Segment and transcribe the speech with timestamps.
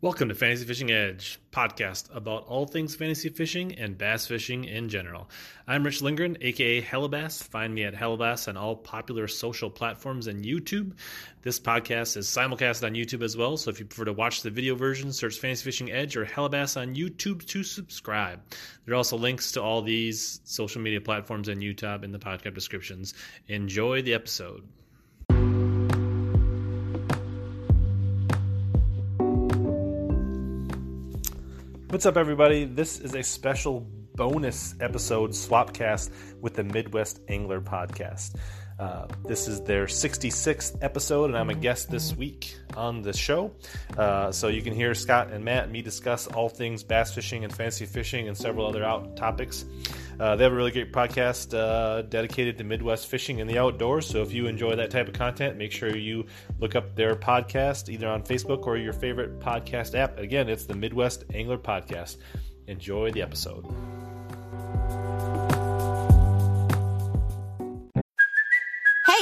[0.00, 4.88] Welcome to Fantasy Fishing Edge, podcast about all things fantasy fishing and bass fishing in
[4.88, 5.28] general.
[5.66, 7.42] I'm Rich Lindgren, aka Hellabass.
[7.42, 10.92] Find me at Hellabass on all popular social platforms and YouTube.
[11.42, 14.50] This podcast is simulcast on YouTube as well, so if you prefer to watch the
[14.50, 18.40] video version, search Fantasy Fishing Edge or Hellabass on YouTube to subscribe.
[18.84, 22.54] There are also links to all these social media platforms and YouTube in the podcast
[22.54, 23.14] descriptions.
[23.48, 24.62] Enjoy the episode.
[31.90, 32.66] What's up, everybody?
[32.66, 33.80] This is a special
[34.14, 38.36] bonus episode swapcast with the Midwest Angler Podcast.
[38.78, 43.52] Uh, this is their 66th episode, and I'm a guest this week on the show.
[43.96, 47.44] Uh, so you can hear Scott and Matt and me discuss all things bass fishing
[47.44, 49.64] and fantasy fishing and several other out topics.
[50.18, 54.06] Uh, they have a really great podcast uh, dedicated to Midwest fishing and the outdoors.
[54.06, 56.26] So if you enjoy that type of content, make sure you
[56.58, 60.18] look up their podcast either on Facebook or your favorite podcast app.
[60.18, 62.16] Again, it's the Midwest Angler Podcast.
[62.66, 63.64] Enjoy the episode.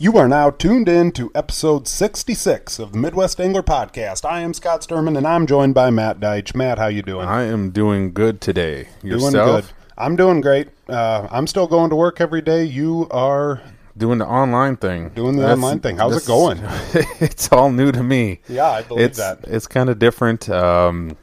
[0.00, 4.24] You are now tuned in to episode 66 of the Midwest Angler Podcast.
[4.24, 6.54] I am Scott Sturman, and I'm joined by Matt Deitch.
[6.54, 7.28] Matt, how you doing?
[7.28, 8.88] I am doing good today.
[9.02, 9.32] Yourself?
[9.34, 9.64] Doing good.
[9.98, 10.68] I'm doing great.
[10.88, 12.64] Uh, I'm still going to work every day.
[12.64, 13.60] You are
[13.94, 15.10] Doing the online thing.
[15.10, 15.98] doing the online thing.
[15.98, 16.60] How's it going?
[17.20, 18.40] it's all new to me.
[18.48, 19.40] Yeah, I believe it's, that.
[19.48, 20.48] It's kind of different.
[20.48, 21.18] Um,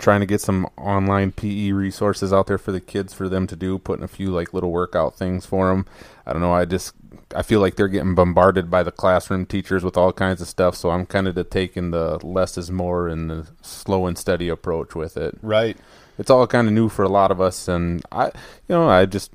[0.00, 3.54] trying to get some online PE resources out there for the kids for them to
[3.54, 5.86] do, putting a few like little workout things for them.
[6.26, 6.52] I don't know.
[6.52, 6.94] I just
[7.34, 10.74] I feel like they're getting bombarded by the classroom teachers with all kinds of stuff.
[10.74, 14.94] So I'm kind of taking the less is more and the slow and steady approach
[14.94, 15.38] with it.
[15.42, 15.76] Right.
[16.18, 18.32] It's all kind of new for a lot of us, and I, you
[18.68, 19.32] know, I just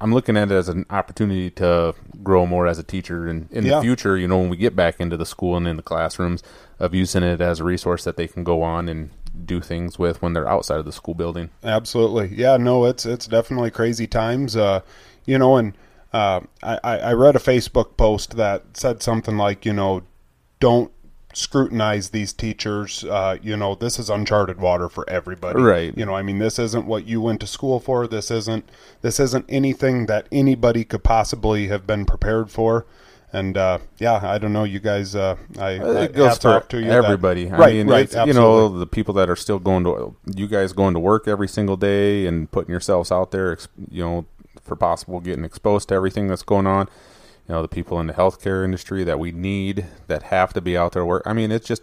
[0.00, 1.94] I'm looking at it as an opportunity to
[2.24, 3.76] grow more as a teacher, and in Yeah.
[3.76, 6.42] the future, you know, when we get back into the school and in the classrooms,
[6.80, 9.10] of using it as a resource that they can go on and
[9.46, 11.50] do things with when they're outside of the school building.
[11.62, 12.34] Absolutely.
[12.34, 14.56] Yeah, no, it's it's definitely crazy times.
[14.56, 14.80] Uh,
[15.26, 15.72] you know, and
[16.14, 20.02] uh, I, I read a Facebook post that said something like, you know,
[20.60, 20.92] don't
[21.32, 23.02] scrutinize these teachers.
[23.02, 25.60] Uh, you know, this is uncharted water for everybody.
[25.60, 25.92] Right.
[25.98, 28.06] You know, I mean, this isn't what you went to school for.
[28.06, 28.70] This isn't
[29.02, 32.86] this isn't anything that anybody could possibly have been prepared for.
[33.32, 35.16] And uh, yeah, I don't know, you guys.
[35.16, 35.72] Uh, I,
[36.04, 36.84] It goes off to you.
[36.84, 37.50] that- everybody.
[37.50, 38.08] I right, mean, right.
[38.28, 41.48] you know, the people that are still going to you guys going to work every
[41.48, 43.58] single day and putting yourselves out there,
[43.90, 44.26] you know,
[44.64, 46.88] for possible getting exposed to everything that's going on.
[47.48, 50.76] You know, the people in the healthcare industry that we need that have to be
[50.76, 51.22] out there work.
[51.26, 51.82] I mean, it's just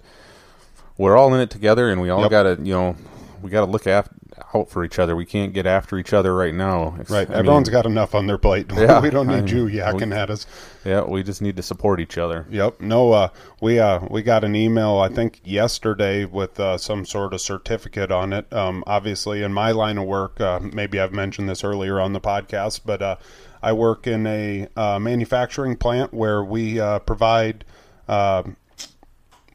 [0.98, 2.32] we're all in it together, and we all Yep.
[2.32, 2.96] got to, you know,
[3.42, 4.10] we got to look af-
[4.54, 5.16] out for each other.
[5.16, 6.96] We can't get after each other right now.
[7.00, 7.30] It's- Right.
[7.30, 8.72] I Everyone's mean, got enough on their plate.
[8.76, 10.46] Yeah, we don't need I you yakking we- at us.
[10.84, 12.46] Yeah, we just need to support each other.
[12.50, 12.82] Yep.
[12.82, 13.12] No.
[13.14, 13.28] Uh,
[13.62, 18.12] we uh, we got an email I think yesterday with uh, some sort of certificate
[18.12, 18.52] on it.
[18.52, 22.22] Um, obviously, in my line of work, uh, maybe I've mentioned this earlier on the
[22.22, 23.16] podcast, but uh,
[23.62, 27.64] I work in a uh, manufacturing plant where we uh, provide.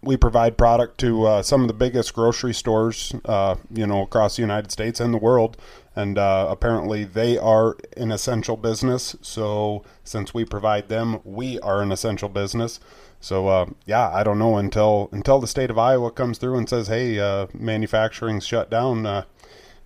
[0.07, 4.37] We provide product to uh, some of the biggest grocery stores, uh, you know, across
[4.37, 5.57] the United States and the world.
[5.97, 9.17] And uh, apparently, they are an essential business.
[9.21, 12.79] So, since we provide them, we are an essential business.
[13.21, 16.69] So, uh, yeah, I don't know until until the state of Iowa comes through and
[16.69, 19.25] says, "Hey, uh, manufacturing's shut down." Uh,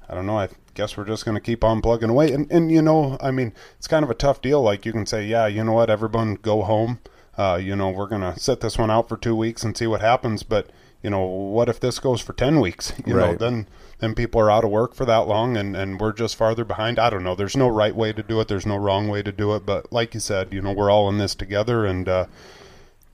[0.08, 0.38] I don't know.
[0.38, 2.32] I guess we're just going to keep on plugging away.
[2.32, 4.60] And and you know, I mean, it's kind of a tough deal.
[4.60, 5.88] Like you can say, "Yeah, you know what?
[5.90, 6.98] Everyone go home."
[7.40, 9.86] Uh, you know, we're going to set this one out for two weeks and see
[9.86, 10.42] what happens.
[10.42, 10.68] But,
[11.02, 12.92] you know, what if this goes for 10 weeks?
[13.06, 13.66] You know, then
[13.98, 16.98] then people are out of work for that long and, and we're just farther behind.
[16.98, 17.34] I don't know.
[17.34, 18.48] There's no right way to do it.
[18.48, 19.64] There's no wrong way to do it.
[19.64, 21.86] But like you said, you know, we're all in this together.
[21.86, 22.26] And, uh,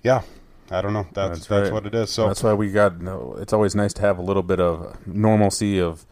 [0.03, 0.23] yeah,
[0.73, 1.07] I don't know.
[1.13, 1.73] That's, that's, right.
[1.73, 2.11] what it is.
[2.11, 3.01] So, that's why we got.
[3.01, 6.05] no, It's always nice to have a little bit of normalcy of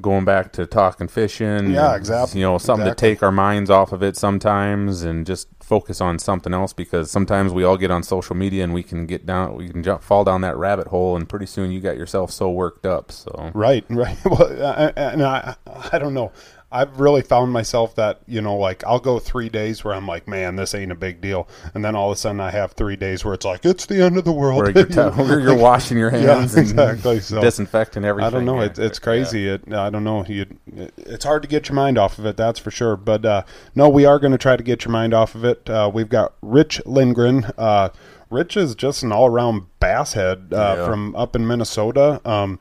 [0.00, 1.70] going back to talking fishing.
[1.70, 2.40] Yeah, exactly.
[2.40, 3.08] You know, something Exactly.
[3.10, 7.10] to take our minds off of it sometimes and just focus on something else because
[7.10, 10.02] sometimes we all get on social media and we can get down, we can jump,
[10.02, 13.10] fall down that rabbit hole, and pretty soon you got yourself so worked up.
[13.12, 14.16] So Right, right.
[14.24, 15.56] Well, I- and I,
[15.92, 16.32] I don't know.
[16.70, 20.28] I've really found myself that you know, like I'll go three days where I'm like,
[20.28, 22.96] man, this ain't a big deal, and then all of a sudden I have three
[22.96, 24.58] days where it's like it's the end of the world.
[24.58, 27.20] where you're, t- where you're washing your Yeah, hands, and exactly.
[27.20, 28.26] So disinfecting everything.
[28.26, 28.60] I don't know.
[28.60, 28.66] Yeah.
[28.66, 29.48] It's it's crazy.
[29.48, 30.24] It, I don't know.
[30.26, 30.44] You,
[30.98, 32.36] it's hard to get your mind off of it.
[32.36, 32.96] That's for sure.
[32.96, 33.44] But uh,
[33.74, 35.70] no, we are going to try to get your mind off of it.
[35.70, 37.46] Uh, we've got Rich Lindgren.
[37.56, 37.88] Uh,
[38.30, 40.86] Rich is just an all around bass head uh, Yeah.
[40.86, 42.20] from up in Minnesota.
[42.28, 42.58] Um,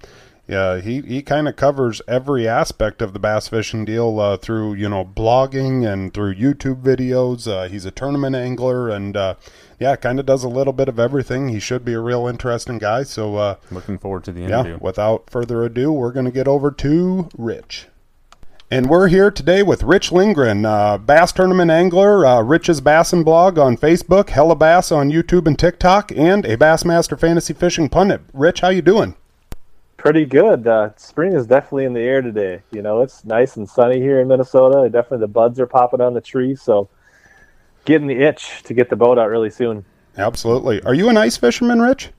[0.48, 4.76] yeah, he, he kind of covers every aspect of the bass fishing deal uh, through
[4.76, 7.48] you know blogging and through YouTube videos.
[7.48, 9.36] Uh, he's a tournament angler and uh,
[9.80, 11.50] yeah, kind of does a little bit of everything.
[11.50, 13.04] He should be a real interesting guy.
[13.04, 14.78] So uh, Looking forward to the yeah, interview.
[14.82, 17.88] without further ado, we're going to get over to Rich.
[18.70, 23.58] And we're here today with Rich Lindgren, uh, bass tournament angler, uh, Rich's Bassin blog
[23.58, 28.22] on Facebook, Hella Bass on YouTube and TikTok, and a Bassmaster Fantasy Fishing pundit.
[28.34, 29.16] Rich, how you doing?
[30.07, 30.65] Pretty good.
[30.65, 32.62] Uh, spring is definitely in the air today.
[32.71, 34.88] You know, it's nice and sunny here in Minnesota.
[34.89, 36.88] Definitely the buds are popping on the tree, so
[37.83, 39.83] getting the itch to get the boat out really soon.
[40.18, 40.81] Absolutely.
[40.83, 42.12] Are you an ice fisherman, Rich?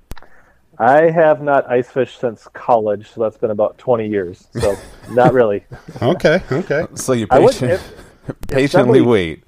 [0.78, 4.46] I have not ice fished since college, so that's been about 20 years.
[4.60, 4.76] So
[5.12, 5.64] not really.
[6.02, 6.84] Okay, okay.
[6.94, 7.94] So you patient, if
[8.48, 9.44] patiently somebody- wait.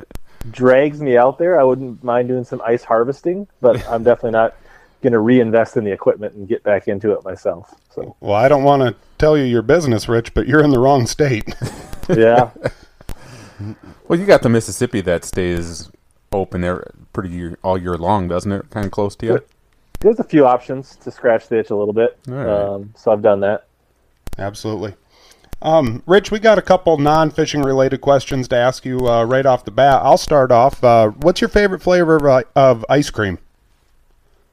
[0.51, 1.61] drags me out there.
[1.61, 4.55] I wouldn't mind doing some ice harvesting, but I'm definitely not
[5.03, 7.75] going to reinvest in the equipment and get back into it myself.
[7.95, 10.79] So Well, I don't want to tell you your business, Rich, but you're in the
[10.79, 11.55] wrong state.
[12.17, 12.51] yeah,
[14.09, 15.91] Well, you got the Mississippi that stays
[16.33, 18.69] open there pretty year, all year long, doesn't it?
[18.71, 19.41] Kind of close to you.
[20.01, 22.19] there's a few options to scratch the itch a little bit.
[22.29, 22.49] All right.
[22.49, 23.67] Um, so I've done that.
[24.39, 24.95] Absolutely.
[25.63, 29.65] Um, Rich, we got a couple non-fishing related questions to ask you uh, right off
[29.65, 30.01] the bat.
[30.03, 30.83] I'll start off.
[30.83, 33.39] Uh, what's your favorite flavor of, uh, of ice cream?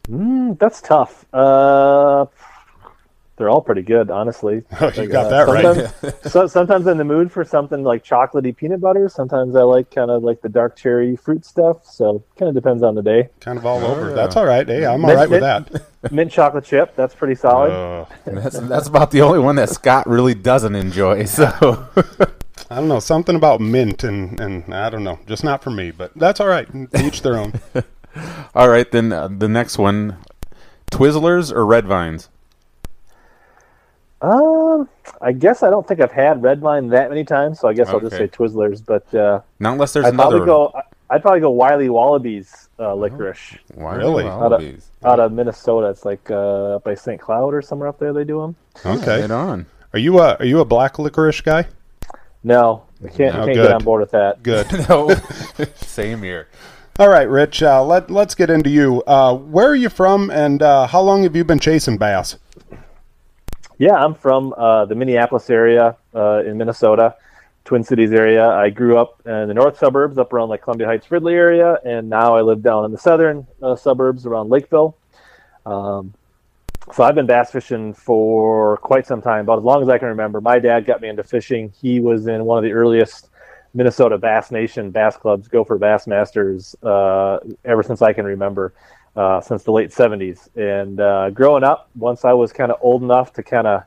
[0.10, 1.26] Mm, that's tough.
[1.34, 2.26] Uh,
[3.36, 4.64] they're all pretty good, honestly.
[4.82, 5.64] Oh, you got that right.
[5.64, 9.10] sometimes, so, sometimes I'm in the mood for something like chocolatey peanut butter.
[9.10, 11.86] Sometimes I like kind of like the dark cherry fruit stuff.
[11.86, 13.30] So kind of depends on the day.
[13.40, 14.10] Kind of all over.
[14.10, 14.16] yeah.
[14.16, 14.68] That's all right.
[14.68, 15.84] Hey, I'm all right with that.
[16.12, 17.72] Mint chocolate chip, that's pretty solid.
[17.72, 21.26] Uh, That's that's about the only one that Scott really doesn't enjoy.
[21.26, 21.86] So
[22.70, 25.92] I don't know something about mint and and I don't know, just not for me.
[25.92, 26.68] But that's all right.
[26.98, 27.54] Each their own.
[28.58, 30.18] All right, then uh, the next one,
[30.92, 32.30] Twizzlers or Red Vines?
[34.22, 34.90] Um,
[35.22, 37.88] I guess I don't think I've had red vine that many times, so I guess
[37.90, 38.26] I'll just Okay.
[38.26, 38.84] say Twizzlers.
[38.84, 40.44] But uh, Not unless there's I'd another.
[40.44, 40.82] probably go.
[41.10, 44.26] I'd probably go Wiley Wallabies uh, licorice Why Really?
[44.26, 44.90] Wallabies?
[45.06, 45.88] out of Minnesota.
[45.88, 47.22] It's like uh, up by St.
[47.22, 48.12] Cloud or somewhere up there.
[48.12, 48.56] They do them.
[48.86, 49.22] Okay.
[49.22, 49.68] Right on.
[49.94, 51.68] Are you a are you a black licorice guy?
[52.44, 53.36] No, I can't.
[53.36, 53.64] No, I can't good.
[53.68, 54.42] get on board with that.
[54.42, 54.68] Good.
[54.90, 55.10] No,
[55.76, 56.48] same here.
[57.00, 57.62] All right, Rich.
[57.62, 59.04] Uh, let let's get into you.
[59.06, 62.38] Uh, where are you from, and uh, how long have you been chasing bass?
[63.78, 67.14] Yeah, I'm from uh, the Minneapolis area uh, in Minnesota,
[67.66, 68.50] Twin Cities area.
[68.50, 72.10] I grew up in the north suburbs, up around like Columbia Heights, Fridley area, and
[72.10, 74.98] now I live down in the southern uh, suburbs around Lakeville.
[75.68, 76.16] Um,
[76.94, 80.08] so I've been bass fishing for quite some time, about as long as I can
[80.08, 80.42] remember.
[80.42, 81.72] My dad got me into fishing.
[81.80, 83.30] He was in one of the earliest
[83.78, 88.74] Minnesota Bass Nation bass clubs, Gopher Bass Masters, uh, ever since I can remember,
[89.16, 90.50] uh, since the late 70s.
[90.56, 93.84] And uh, growing up, once I was kind of old enough to kind of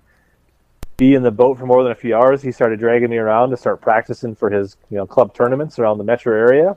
[0.96, 3.50] be in the boat for more than a few hours, he started dragging me around
[3.50, 6.76] to start practicing for his you know club tournaments around the metro area.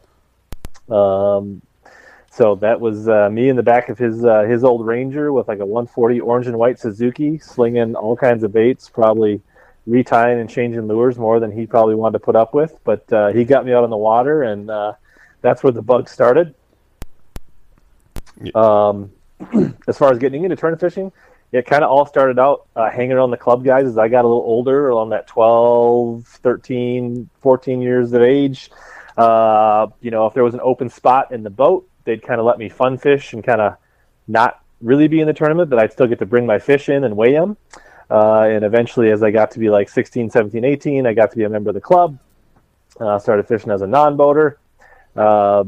[0.90, 1.62] Um,
[2.32, 5.48] so that was uh, me in the back of his uh, his old Ranger with
[5.48, 9.40] like a 140 orange and white Suzuki, slinging all kinds of baits, probably
[9.88, 12.78] retying and changing lures more than he probably wanted to put up with.
[12.84, 14.94] But uh, he got me out on the water, and uh,
[15.42, 16.56] that's where the bug started.
[18.56, 19.12] Um,
[19.88, 21.12] as far as getting into tournament fishing,
[21.52, 24.26] it kind of all started out uh, hanging around the club guys as I got
[24.26, 28.72] a little older, around that 12, 13, 14 years of age.
[29.16, 32.46] Uh, you know, if there was an open spot in the boat, they'd kind of
[32.46, 33.78] let me fun fish and kind of
[34.28, 37.04] not really be in the tournament, but I'd still get to bring my fish in
[37.04, 37.58] and weigh them.
[38.10, 41.38] Uh, and eventually, as I got to be like 16, 17, 18, I got to
[41.38, 42.18] be a member of the club.
[43.00, 44.60] Uh, started fishing as a non-boater.
[45.16, 45.64] Uh,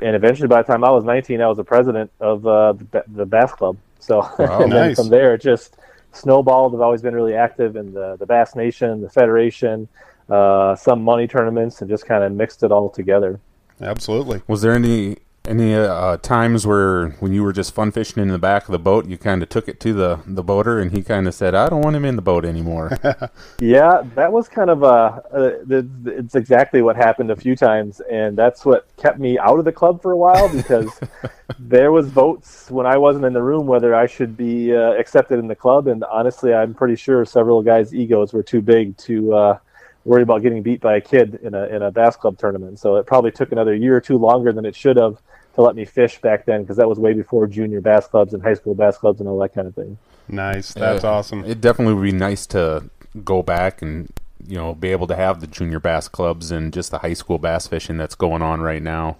[0.00, 3.04] and eventually, by the time I was 19, I was the president of uh, the,
[3.08, 3.76] the bass club.
[4.00, 4.96] So and then nice.
[4.96, 5.76] from there, it just
[6.12, 6.74] snowballed.
[6.74, 9.88] I've always been really active in the, the Bass Nation, the Federation,
[10.28, 13.40] uh, some money tournaments, and just kind of mixed it all together.
[13.80, 14.42] Absolutely.
[14.46, 18.38] Was there any Any uh, times where when you were just fun fishing in the
[18.38, 21.02] back of the boat, you kind of took it to the the boater, and he
[21.02, 22.98] kind of said, "I don't want him in the boat anymore."
[23.60, 25.20] Yeah, that was kind of uh, uh,
[25.64, 29.64] the, it's exactly what happened a few times, and that's what kept me out of
[29.64, 31.00] the club for a while because
[31.58, 35.38] there was votes when I wasn't in the room whether I should be uh, accepted
[35.38, 39.34] in the club, and honestly, I'm pretty sure several guys' egos were too big to
[39.34, 39.58] uh,
[40.04, 42.78] worry about getting beat by a kid in a in a bass club tournament.
[42.78, 45.20] So it probably took another year or two longer than it should have
[45.58, 48.40] to let me fish back then because that was way before junior bass clubs and
[48.40, 49.98] high school bass clubs and all that kind of thing.
[50.28, 50.72] Nice.
[50.72, 51.44] That's Uh, awesome.
[51.44, 52.84] It definitely would be nice to
[53.24, 54.08] go back and
[54.46, 57.38] you know be able to have the junior bass clubs and just the high school
[57.38, 59.16] bass fishing that's going on right now.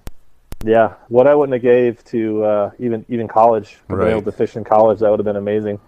[0.65, 4.33] Yeah, what I wouldn't have gave to uh, even even college, to be able to
[4.33, 5.81] fish in college, that would have been amazing.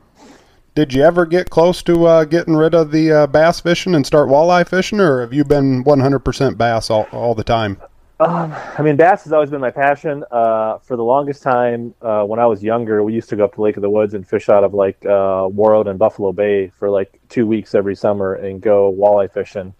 [0.74, 4.06] Did you ever get close to uh, getting rid of the uh, bass fishing and
[4.06, 7.80] start walleye fishing, or have you been 100% bass all, all the time?
[8.22, 10.24] I mean, bass has always been my passion.
[10.30, 13.54] Uh, for the longest time, uh, when I was younger, we used to go up
[13.54, 16.68] to Lake of the Woods and fish out of like uh, Warroad and Buffalo Bay
[16.68, 19.72] for like two weeks every summer and go walleye fishing.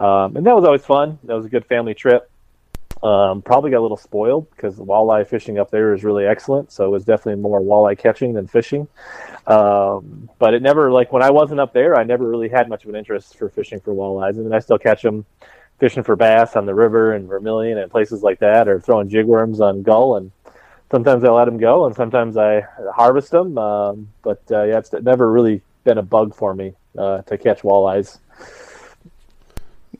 [0.00, 1.18] Um, and that was always fun.
[1.24, 2.30] That was a good family trip.
[3.02, 6.72] Um, probably got a little spoiled because walleye fishing up there is really excellent.
[6.72, 8.88] So it was definitely more walleye catching than fishing.
[9.46, 12.84] Um, but it never, like when I wasn't up there, I never really had much
[12.84, 14.38] of an interest for fishing for walleyes.
[14.38, 15.26] I mean, I still catch them
[15.82, 19.58] fishing for bass on the river and vermilion and places like that, or throwing jigworms
[19.58, 20.16] on gull.
[20.16, 20.30] And
[20.92, 22.60] sometimes I let them go, and sometimes I
[22.94, 23.58] harvest them.
[23.58, 27.62] Um, but uh, yeah, it's never really been a bug for me uh, to catch
[27.62, 28.20] walleyes.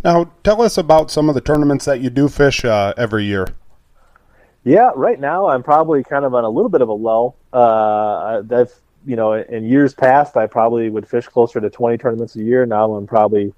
[0.05, 3.49] Now, tell us about some of the tournaments that you do fish uh, every year.
[4.63, 7.35] Yeah, right now I'm probably kind of on a little bit of a lull.
[7.53, 8.73] Uh, I've,
[9.05, 12.67] you know, in years past, I probably would fish closer to 20 tournaments a year.
[12.67, 13.53] Now I'm probably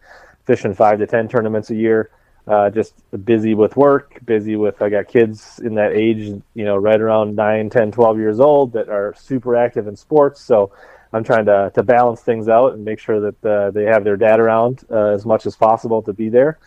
[0.44, 2.10] fishing five to 10 tournaments a year.
[2.46, 6.76] Uh, just busy with work, busy with, I got kids in that age, you know,
[6.76, 10.42] right around 9, 10, 12 years old that are super active in sports.
[10.42, 10.70] So
[11.14, 14.18] I'm trying to, to balance things out and make sure that uh, they have their
[14.18, 16.58] dad around uh, as much as possible to be there.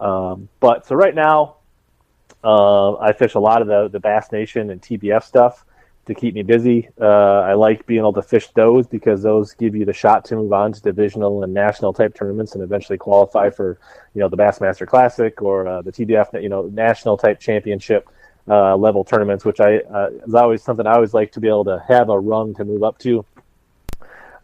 [0.00, 1.56] Um, but so right now,
[2.44, 5.64] uh, I fish a lot of the, the Bass Nation and TBF stuff
[6.06, 6.88] to keep me busy.
[7.00, 10.36] Uh, I like being able to fish those because those give you the shot to
[10.36, 13.78] move on to divisional and national type tournaments and eventually qualify for,
[14.14, 18.08] you know, the Bassmaster Classic or uh, the TBF, you know, national type championship
[18.48, 21.64] uh, level tournaments, which I uh, is always something I always like to be able
[21.66, 23.24] to have a rung to move up to.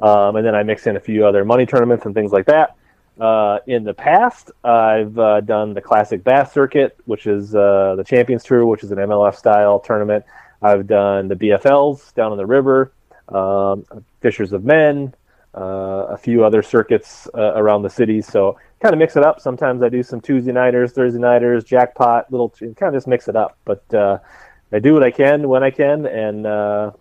[0.01, 2.77] Um, and then I mix in a few other money tournaments and things like that.
[3.19, 8.45] Uh, in the past, I've uh, done the Classic Bass Circuit, which is the Champions
[8.45, 10.25] Tour, which is an MLF style tournament.
[10.61, 12.93] I've done the BFLs down on the river,
[13.29, 13.85] um,
[14.21, 15.15] Fishers of Men,
[15.55, 18.21] uh, a few other circuits uh, around the city.
[18.23, 19.41] So kind of mix it up.
[19.41, 23.37] Sometimes I do some Tuesday nighters, Thursday nighters, jackpot, little kind of just mix it
[23.37, 23.57] up.
[23.65, 24.19] But uh,
[24.73, 26.93] I do what I can when I can, and uh,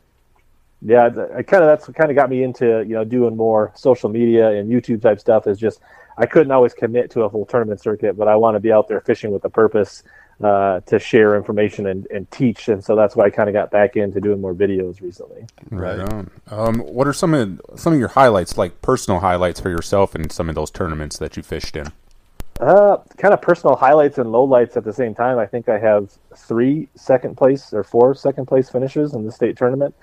[0.81, 3.71] yeah, I kind of that's what kind of got me into you know doing more
[3.75, 5.47] social media and YouTube type stuff.
[5.47, 5.81] Is just
[6.17, 8.87] I couldn't always commit to a full tournament circuit, but I want to be out
[8.87, 10.03] there fishing with a purpose
[10.43, 13.71] uh, to share information and, and teach, and so that's why I kind of got
[13.71, 15.45] back into doing more videos recently.
[15.71, 16.29] Right on.
[16.49, 20.29] Um, what are some of some of your highlights, like personal highlights for yourself in
[20.29, 21.91] some of those tournaments that you fished in?
[22.59, 25.37] Uh, kind of personal highlights and lowlights at the same time.
[25.37, 29.55] I think I have three second place or four second place finishes in the state
[29.57, 29.93] tournament.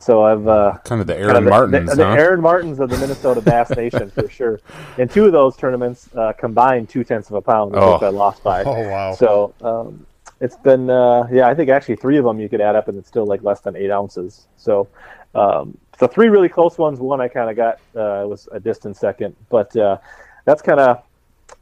[0.00, 2.12] So I've uh, Kind of the kind Aaron of the, Martens, the, the huh?
[2.14, 4.60] Aaron Martens of the Minnesota Bass Nation for sure.
[4.98, 7.98] And two of those tournaments uh, combined two tenths of a pound, which Oh.
[8.02, 8.64] I lost by.
[8.64, 9.12] Oh, wow.
[9.14, 10.04] So um,
[10.40, 12.98] it's been uh, yeah, I think actually three of them you could add up, and
[12.98, 14.48] it's still like less than eight ounces.
[14.56, 14.88] So
[15.34, 16.98] um, so three really close ones.
[16.98, 19.98] One I kind of got uh, was a distant second, but uh,
[20.44, 21.02] that's kind of.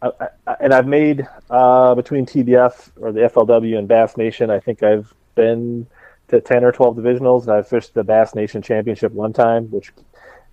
[0.02, 0.10] I,
[0.46, 4.50] I, and I've made uh, between TBF or the FLW and Bass Nation.
[4.50, 5.86] I think I've been
[6.28, 9.92] to ten or twelve divisionals, and I've fished the Bass Nation Championship one time, which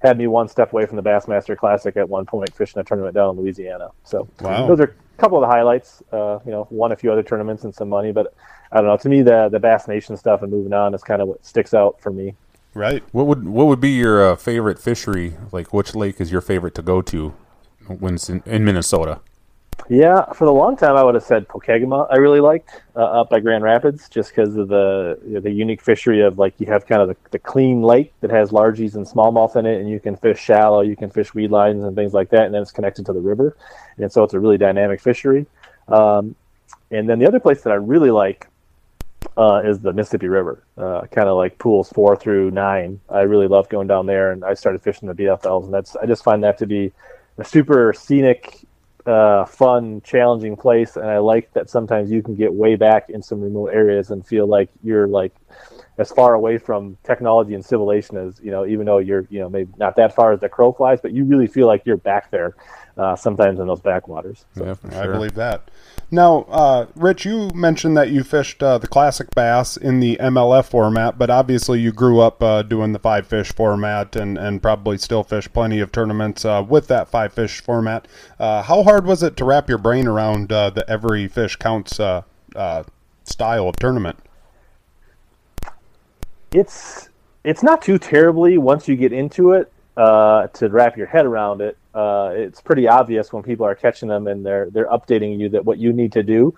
[0.01, 3.15] had me one step away from the Bassmaster Classic at one point, fishing a tournament
[3.15, 3.89] down in Louisiana.
[4.03, 4.67] So Wow.
[4.67, 4.83] those are
[5.17, 6.03] a couple of the highlights.
[6.11, 8.33] Uh, you know, won a few other tournaments and some money, but
[8.71, 8.97] I don't know.
[8.97, 11.73] To me, the the Bass Nation stuff and moving on is kind of what sticks
[11.73, 12.35] out for me.
[12.73, 13.03] Right.
[13.13, 15.35] What would what would be your uh, favorite fishery?
[15.51, 17.33] Like, which lake is your favorite to go to
[17.87, 19.21] when in, in Minnesota?
[19.88, 22.08] Yeah, for the long time, I would have said Pokegama.
[22.10, 25.51] I really liked uh, up by Grand Rapids, just because of the you know, the
[25.51, 28.96] unique fishery of like you have kind of the, the clean lake that has largies
[28.96, 31.96] and smallmouth in it, and you can fish shallow, you can fish weed lines and
[31.96, 33.55] things like that, and then it's connected to the river,
[33.98, 35.46] and so it's a really dynamic fishery.
[35.88, 36.36] Um,
[36.89, 38.48] and then the other place that I really like
[39.38, 43.00] uh, is the Mississippi River, uh, kind of like pools four through nine.
[43.08, 46.08] I really love going down there, and I started fishing the BFLs, and that's I
[46.08, 46.91] just find that to be
[47.38, 48.64] a super scenic
[49.05, 53.21] uh, fun, challenging place, and I like that sometimes you can get way back in
[53.21, 55.33] some remote areas and feel like you're like
[55.97, 59.50] as far away from technology and civilization as you know, even though you're you know
[59.50, 62.31] maybe not that far as the crow flies, but you really feel like you're back
[62.31, 62.55] there
[62.97, 64.45] uh, sometimes in those backwaters.
[64.55, 64.65] So.
[64.65, 65.69] Yeah, for I believe that.
[66.12, 70.65] Now, uh, Rich, you mentioned that you fished uh, the classic bass in the MLF
[70.65, 75.00] format, but obviously you grew up uh, doing the five fish format and, and probably
[75.00, 78.07] still fish plenty of tournaments uh, with that five fish format.
[78.39, 81.95] Uh, how hard was it to wrap your brain around uh, the every fish counts
[81.95, 84.19] style of tournament?
[86.51, 87.09] it's
[87.43, 91.77] it's not too terribly once you get into it to wrap your head around it.
[91.95, 95.63] Uh, it's pretty obvious when people are catching them and they're they're updating you that
[95.63, 96.53] what you need to do.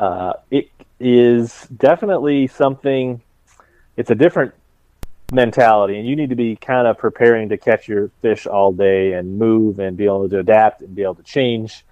[0.00, 3.22] Uh, it is definitely something.
[3.96, 4.52] It's a different
[5.32, 9.12] mentality, and you need to be kind of preparing to catch your fish all day
[9.12, 11.84] and move and be able to adapt and be able to change.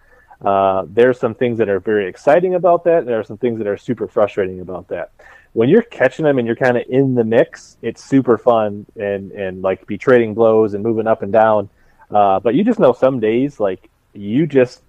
[0.45, 3.07] Uh, there's some things that are very exciting about that.
[3.07, 5.13] There are some things that are super frustrating about that
[5.53, 9.33] when you're catching them and you're kind of in the mix, it's super fun and
[9.33, 11.69] and like be trading blows and moving up and down.
[12.13, 14.83] Uh, but you just know some days like you just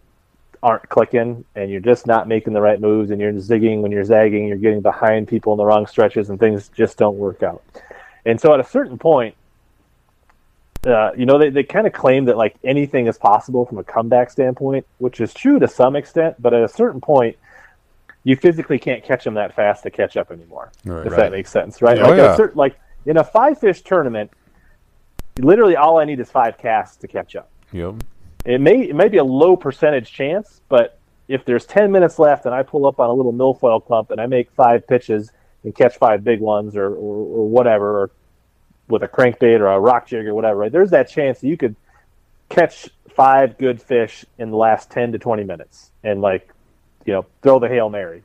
[0.61, 4.03] aren't clicking and you're just not making the right moves and you're zigging when you're
[4.03, 7.61] zagging, you're getting behind people in the wrong stretches and things just don't work out.
[8.25, 9.35] And so at a certain point,
[10.85, 13.83] uh, you know, they, they kind of claim that like anything is possible from a
[13.83, 17.37] comeback standpoint, which is true to some extent, but at a certain point,
[18.25, 20.71] you physically can't catch them that fast to catch up anymore.
[20.85, 21.05] Right.
[21.05, 21.17] if Right.
[21.17, 21.99] that makes sense, right?
[21.99, 22.33] Oh, like, yeah.
[22.33, 24.31] a certain, like in a five fish tournament,
[25.37, 27.49] literally all I need is five casts to catch up.
[27.71, 27.95] Yep.
[28.45, 32.45] It may it may be a low percentage chance, but if there's 10 minutes left
[32.45, 35.31] and I pull up on a little milfoil clump and I make five pitches
[35.63, 38.11] and catch five big ones or, or, or whatever, or
[38.89, 40.71] with a crankbait or a rock jig or whatever, right?
[40.71, 41.75] There's that chance that you could
[42.49, 46.53] catch five good fish in the last 10 to 20 minutes and like,
[47.05, 48.23] you know, throw the Hail Mary.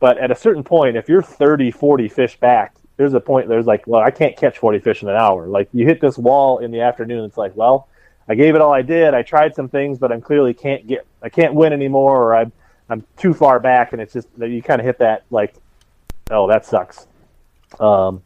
[0.00, 3.64] But at a certain point, if you're 30, 40 fish back, there's a point there's
[3.64, 5.46] like, well, I can't catch 40 fish in an hour.
[5.46, 7.88] Like you hit this wall in the afternoon, it's like, well,
[8.28, 9.14] I gave it all I did.
[9.14, 12.52] I tried some things, but I'm clearly can't get, I can't win anymore, or I'm,
[12.90, 15.54] I'm too far back, and it's just that you kind of hit that like,
[16.30, 17.06] oh, that sucks.
[17.78, 18.22] Um,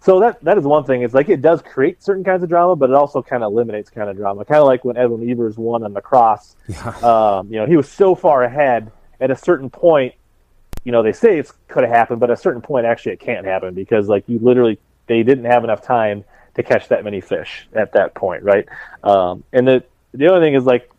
[0.00, 1.02] so that that is one thing.
[1.02, 3.88] It's like it does create certain kinds of drama, but it also kind of eliminates
[3.88, 4.44] kind of drama.
[4.44, 6.56] Kind of like when Edwin Evers won on La Crosse.
[7.04, 8.90] Um, you know, he was so far ahead.
[9.20, 10.14] At a certain point,
[10.84, 13.20] you know, they say it could have happened, but at a certain point, actually, it
[13.20, 17.20] can't happen because like you literally they didn't have enough time to catch that many
[17.20, 18.66] fish at that point, right?
[19.02, 20.90] Um, and the the other thing is like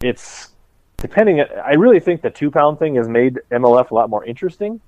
[0.00, 0.50] it's
[0.98, 1.40] depending.
[1.40, 4.80] I really think the two pound thing has made MLF a lot more interesting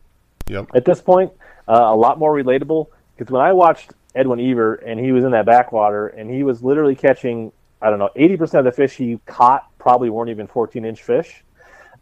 [0.51, 0.71] Yep.
[0.75, 1.33] at this point,
[1.69, 2.89] uh, a lot more relatable.
[3.17, 6.63] Because when I watched Edwin Ever and he was in that backwater and he was
[6.63, 10.85] literally catching, I don't know, 80% of the fish he caught probably weren't even 14
[10.85, 11.45] inch fish,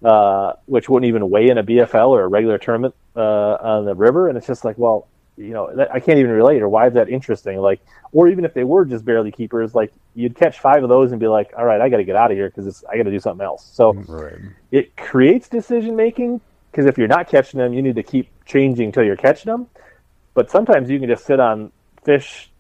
[0.05, 3.21] uh, which wouldn't even weigh in a BFL or a regular tournament uh,
[3.61, 4.29] on the river.
[4.29, 6.95] And it's just like, well, you know, that, I can't even relate or why is
[6.95, 7.59] that interesting?
[7.59, 7.81] Like,
[8.13, 11.21] or even if they were just barely keepers, like you'd catch five of those and
[11.21, 13.11] be like, all right, I got to get out of here because I got to
[13.11, 13.69] do something else.
[13.73, 14.35] So, Right.
[14.73, 18.87] it creates decision making because if you're not catching them, you need to keep changing
[18.87, 19.67] until you're catching them.
[20.35, 21.73] But sometimes you can just sit on
[22.05, 22.51] fish,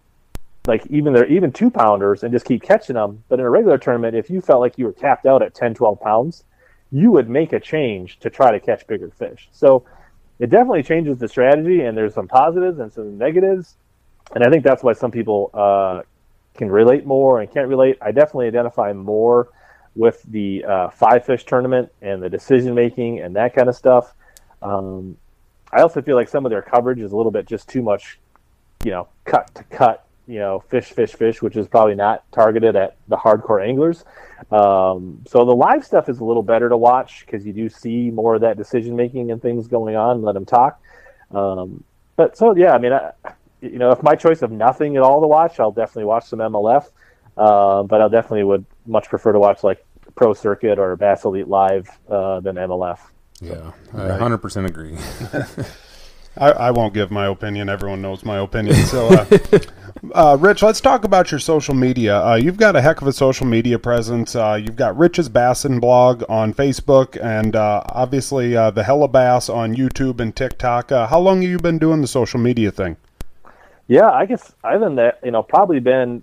[0.66, 3.22] like even they're even two pounders, and just keep catching them.
[3.28, 5.74] But in a regular tournament, if you felt like you were capped out at 10,
[5.74, 6.44] 12 pounds,
[6.90, 9.48] you would make a change to try to catch bigger fish.
[9.52, 9.84] So
[10.38, 13.76] it definitely changes the strategy, and there's some positives and some negatives.
[14.34, 16.02] And I think that's why some people uh,
[16.54, 17.98] can relate more and can't relate.
[18.00, 19.48] I definitely identify more
[19.94, 24.14] with the uh, five fish tournament and the decision making and that kind of stuff.
[24.62, 25.16] Um,
[25.72, 28.18] I also feel like some of their coverage is a little bit just too much,
[28.84, 32.76] you know, cut to cut, you know, fish, fish, fish, which is probably not targeted
[32.76, 34.04] at the hardcore anglers.
[34.52, 38.10] Um, so the live stuff is a little better to watch because you do see
[38.10, 40.20] more of that decision making and things going on.
[40.20, 40.80] Let them talk.
[41.30, 41.82] Um,
[42.16, 43.12] but so yeah, I mean, I,
[43.62, 46.40] you know, if my choice of nothing at all to watch, I'll definitely watch some
[46.40, 46.90] MLF.
[47.36, 51.48] Uh, but I definitely would much prefer to watch like Pro Circuit or Bass Elite
[51.48, 52.98] Live uh, than MLF.
[53.40, 53.72] Yeah.
[53.94, 54.98] I 100% agree.
[56.38, 57.68] I, I won't give my opinion.
[57.68, 58.76] Everyone knows my opinion.
[58.76, 59.26] So, uh,
[60.14, 62.24] uh, Rich, let's talk about your social media.
[62.24, 64.36] Uh, you've got a heck of a social media presence.
[64.36, 69.48] Uh, you've got Rich's Bassin blog on Facebook, and uh, obviously uh, the Hella Bass
[69.48, 70.92] on YouTube and TikTok.
[70.92, 72.96] Uh, how long have you been doing the social media thing?
[73.88, 76.22] Yeah, I guess I've been that, you know, probably been,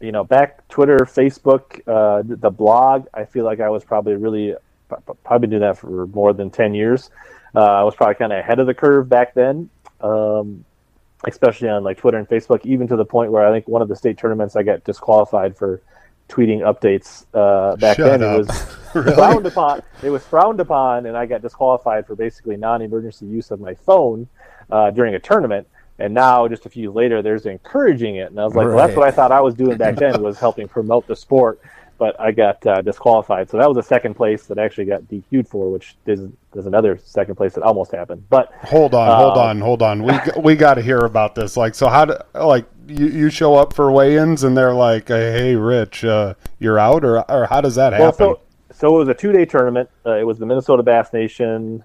[0.00, 3.06] you know, back Twitter, Facebook, uh, the, the blog.
[3.14, 4.54] I feel like I was probably really,
[4.90, 7.10] p- p- probably doing that for more than 10 years.
[7.56, 9.70] Uh, I was probably kind of ahead of the curve back then,
[10.02, 10.64] um,
[11.26, 13.88] especially on like Twitter and Facebook, even to the point where I think one of
[13.88, 15.80] the state tournaments I got disqualified for
[16.28, 18.22] tweeting updates uh, back Shut then.
[18.22, 18.34] up.
[18.34, 18.38] It
[18.94, 19.82] was frowned upon.
[20.02, 24.28] It was frowned upon, and I got disqualified for basically non-emergency use of my phone
[24.70, 25.66] uh, during a tournament.
[25.98, 28.76] And now, just a few years later, there's encouraging it, and I was like, "Well,
[28.76, 31.58] that's what I thought I was doing back then was helping promote the sport."
[31.98, 35.02] But I got uh, disqualified, so that was a second place that I actually got
[35.04, 38.22] DQ'd for, which is, is another second place that almost happened.
[38.28, 40.02] But Hold on, hold Uh, on, hold on.
[40.02, 41.56] We we got to hear about this.
[41.56, 45.56] Like, so how do like you, you show up for weigh-ins and they're like, "Hey,
[45.56, 48.16] Rich, uh, you're out," or or how does that Well, happen?
[48.16, 48.40] so,
[48.72, 49.88] so it was a two day tournament.
[50.04, 51.82] Uh, it was the Minnesota Bass Nation,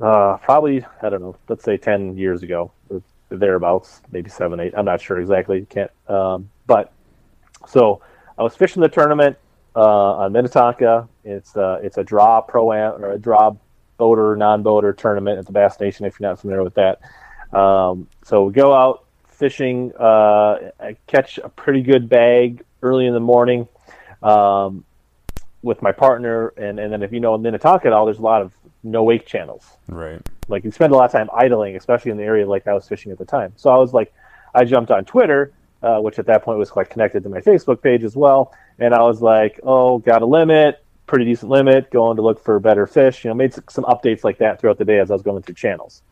[0.00, 2.72] uh, probably, I don't know, let's say 10 years ago,
[3.28, 4.74] thereabouts, maybe seven, eight.
[4.76, 5.66] I'm not sure exactly.
[5.68, 6.92] Can't, um, but
[7.66, 8.00] so
[8.40, 9.36] I was fishing the tournament
[9.76, 11.06] uh, on Minnetonka.
[11.24, 13.54] It's, uh, it's a draw pro am or a draw
[13.98, 17.02] boater, non boater tournament at the Bass Nation, if you're not familiar with that.
[17.54, 19.92] Um, so we go out fishing.
[20.00, 23.68] Uh, I catch a pretty good bag early in the morning
[24.22, 24.84] um,
[25.60, 28.40] with my partner, and, and then if you know Minnetonka at all, there's a lot
[28.40, 29.66] of no wake channels.
[29.86, 30.26] Right.
[30.48, 32.88] Like you spend a lot of time idling, especially in the area like I was
[32.88, 33.52] fishing at the time.
[33.56, 34.14] So I was like,
[34.54, 37.82] I jumped on Twitter, uh, which at that point was like connected to my Facebook
[37.82, 42.16] page as well, and I was like, oh, got a limit, pretty decent limit, going
[42.16, 43.24] to look for better fish.
[43.24, 45.56] You know, made some updates like that throughout the day as I was going through
[45.56, 46.02] channels.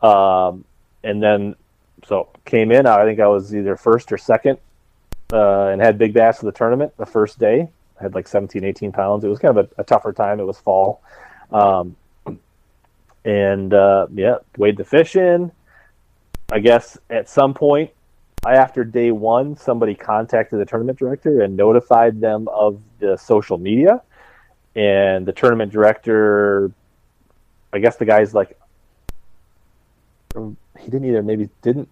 [0.00, 0.64] Um,
[1.02, 1.56] and then
[2.06, 2.86] so came in.
[2.86, 4.58] I think I was either first or second,
[5.32, 7.68] uh, and had big bass of the tournament the first day.
[7.98, 9.24] I had like 17, 18 pounds.
[9.24, 10.40] It was kind of a, a tougher time.
[10.40, 11.02] It was fall,
[11.52, 11.96] um,
[13.24, 15.52] and uh, yeah, weighed the fish in.
[16.54, 17.90] I guess at some point
[18.46, 24.00] after day one, somebody contacted the tournament director and notified them of the social media.
[24.76, 26.70] And the tournament director,
[27.72, 28.56] I guess the guy's like,
[30.36, 31.88] he didn't either, maybe didn't,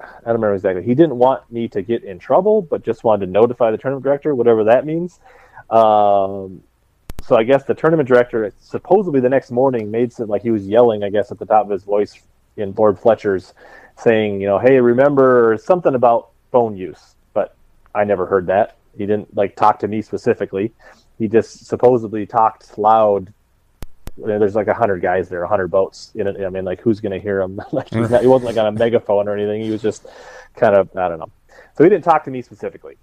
[0.00, 0.82] I don't remember exactly.
[0.82, 4.04] He didn't want me to get in trouble, but just wanted to notify the tournament
[4.04, 5.20] director, whatever that means.
[5.68, 6.62] Um,
[7.22, 10.66] so I guess the tournament director, supposedly the next morning, made some like he was
[10.66, 12.22] yelling, I guess, at the top of his voice
[12.56, 13.52] in Lord Fletcher's,
[13.98, 17.14] saying, you know, hey, remember something about phone use.
[17.32, 17.54] But
[17.94, 18.76] I never heard that.
[18.96, 20.72] He didn't like talk to me specifically.
[21.18, 23.32] He just supposedly talked loud.
[24.16, 26.42] There's like a hundred guys there, a hundred boats in it.
[26.42, 27.60] I mean, like who's gonna hear him?
[27.72, 29.62] like not, he wasn't like on a megaphone or anything.
[29.62, 30.06] He was just
[30.54, 31.30] kind of I don't know.
[31.76, 32.96] So he didn't talk to me specifically.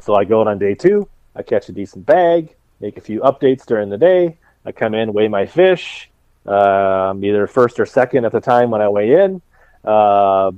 [0.00, 1.08] So I go out on day two.
[1.36, 4.36] I catch a decent bag, make a few updates during the day.
[4.64, 6.10] I come in, weigh my fish.
[6.44, 9.40] Uh, I'm either first or second at the time when I weigh in.
[9.84, 10.52] Uh,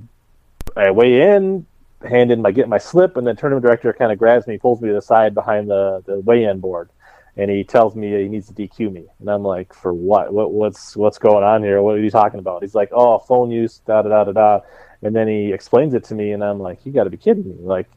[0.76, 1.66] I weigh in,
[2.06, 4.80] hand in my get my slip, and the tournament director kind of grabs me, pulls
[4.80, 6.90] me to the side behind the the weigh-in board,
[7.36, 9.06] and he tells me he needs to DQ me.
[9.20, 10.32] And I'm like, for what?
[10.32, 11.80] What what's what's going on here?
[11.82, 12.62] What are you talking about?
[12.62, 14.60] He's like, oh, phone use, da da da da da.
[15.02, 17.48] And then he explains it to me, and I'm like, you got to be kidding
[17.48, 17.56] me!
[17.60, 17.88] Like,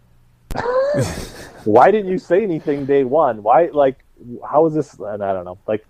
[1.64, 3.44] why didn't you say anything day one?
[3.44, 4.04] Why like
[4.48, 4.94] how is this?
[5.00, 5.58] And I don't know.
[5.68, 5.86] Like,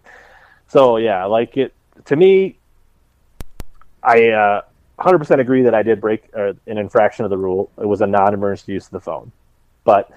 [0.67, 1.73] so yeah, like it
[2.06, 2.58] to me.
[4.04, 4.62] I uh,
[5.00, 7.72] 100% agree that I did break uh, an infraction of the rule.
[7.80, 9.32] It was a non-emergency use of the phone,
[9.84, 10.12] but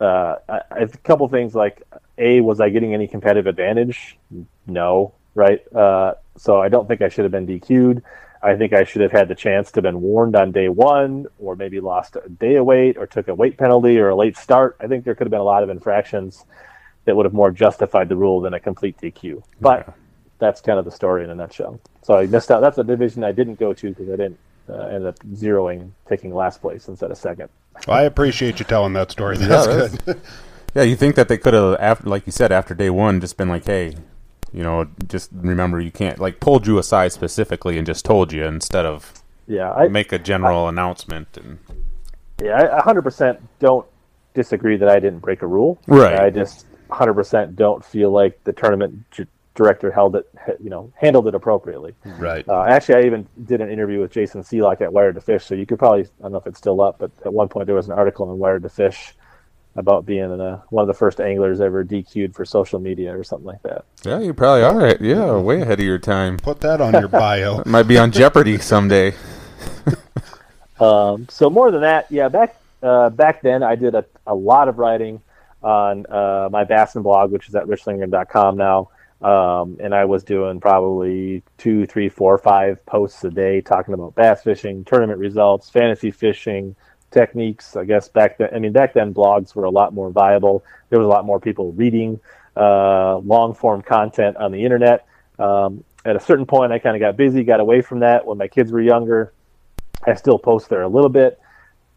[0.00, 1.82] uh, I, I a couple things like
[2.18, 4.18] a was I getting any competitive advantage?
[4.66, 5.60] No, right?
[5.74, 8.02] Uh, so I don't think I should have been DQ'd.
[8.42, 11.26] I think I should have had the chance to have been warned on day one,
[11.38, 14.36] or maybe lost a day of weight, or took a weight penalty, or a late
[14.36, 14.76] start.
[14.80, 16.44] I think there could have been a lot of infractions
[17.04, 19.42] that would have more justified the rule than a complete DQ.
[19.60, 19.94] But
[20.42, 21.80] that's kind of the story in a nutshell.
[22.02, 22.60] So I missed out.
[22.60, 26.34] That's a division I didn't go to because I didn't uh, end up zeroing, taking
[26.34, 27.48] last place instead of second.
[27.86, 29.36] Well, I appreciate you telling that story.
[29.38, 30.20] That's that's- good.
[30.74, 33.36] Yeah, you think that they could have, after, like you said, after day one, just
[33.36, 33.94] been like, "Hey,
[34.54, 38.44] you know, just remember you can't like pulled you aside specifically and just told you
[38.46, 39.12] instead of
[39.46, 41.58] Yeah, I make a general announcement." And
[42.42, 43.86] yeah, I 100% don't
[44.32, 45.78] disagree that I didn't break a rule.
[45.86, 46.18] Right.
[46.18, 50.28] I just 100% don't feel like the tournament j- director held it,
[50.62, 51.94] you know, handled it appropriately.
[52.18, 52.48] right.
[52.48, 55.54] Uh, actually, I even did an interview with Jason Sealock at Wired to Fish, so
[55.54, 57.74] you could probably, I don't know if it's still up, but at one point there
[57.74, 59.14] was an article on Wired to Fish
[59.74, 63.46] about being uh one of the first anglers ever DQ'd for social media or something
[63.46, 63.86] like that.
[64.04, 64.96] yeah, you probably are.
[65.00, 66.36] Yeah, way ahead of your time.
[66.36, 67.62] Put that on your bio.
[67.66, 69.14] Might be on Jeopardy someday.
[70.80, 74.66] Um, so more than that, yeah, back uh, back then I did a, a lot
[74.66, 75.22] of writing
[75.62, 78.90] on uh, my Bassin blog, which is at richlindgren.com now.
[79.22, 84.16] Um, and I was doing probably two, three, four, five posts a day talking about
[84.16, 86.74] bass fishing, tournament results, fantasy fishing,
[87.12, 87.76] techniques.
[87.76, 90.64] I guess back then, I mean, back then blogs were a lot more viable.
[90.90, 92.18] There was a lot more people reading
[92.56, 95.06] uh, long form content on the internet.
[95.38, 98.38] Um, at a certain point, I kind of got busy, got away from that when
[98.38, 99.32] my kids were younger.
[100.04, 101.38] I still post there a little bit.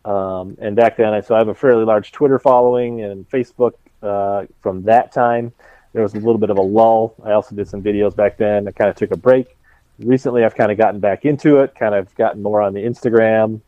[0.04, 3.74] Um, and back then, I, so I have a fairly large Twitter following and Facebook
[4.04, 5.52] uh, from that time.
[5.96, 7.16] There was a little bit of a lull.
[7.24, 8.68] I also did some videos back then.
[8.68, 9.56] I kind of took a break.
[9.98, 13.62] Recently, I've kind of gotten back into it, kind of gotten more on the Instagram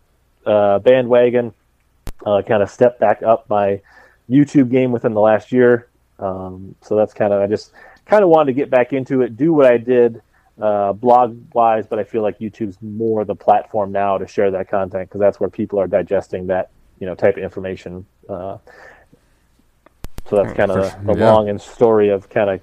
[0.46, 1.54] uh, bandwagon,
[2.26, 3.80] uh, kind of stepped back up my
[4.30, 5.88] YouTube game within the last year.
[6.20, 7.72] Um, so that's kind of, I just
[8.06, 10.22] kind of wanted to get back into it, do what I did
[10.62, 14.70] uh, blog wise, but I feel like YouTube's more the platform now to share that
[14.70, 18.06] content because that's where people are digesting that you know type of information.
[18.28, 18.58] Uh,
[20.30, 21.32] so that's kind of the, yeah.
[21.32, 22.62] long and story of kind of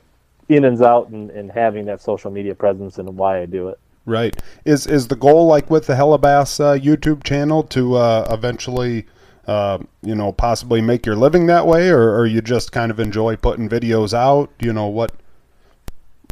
[0.48, 3.79] in and out and, and having that social media presence and why I do it.
[4.07, 4.37] Right.
[4.64, 9.07] Is is the goal like with the Hellabass uh, YouTube channel to uh, eventually,
[9.46, 13.00] uh, you know, possibly make your living that way, or, or you just kind of
[13.00, 14.50] enjoy putting videos out?
[14.61, 15.12] You know what?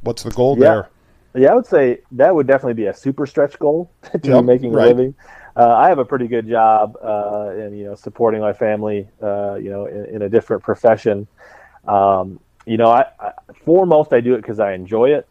[0.03, 0.65] What's the goal Yeah.
[0.65, 0.89] there?
[1.35, 4.73] Yeah, I would say that would definitely be a super stretch goal to Yep, making
[4.73, 4.89] right.
[4.89, 5.15] living.
[5.55, 9.55] Uh, I have a pretty good job uh, in you know supporting my family, uh,
[9.55, 11.27] you know, in, in a different profession.
[11.87, 13.33] Um, you know, I, I
[13.65, 15.29] foremost I do it because I enjoy it,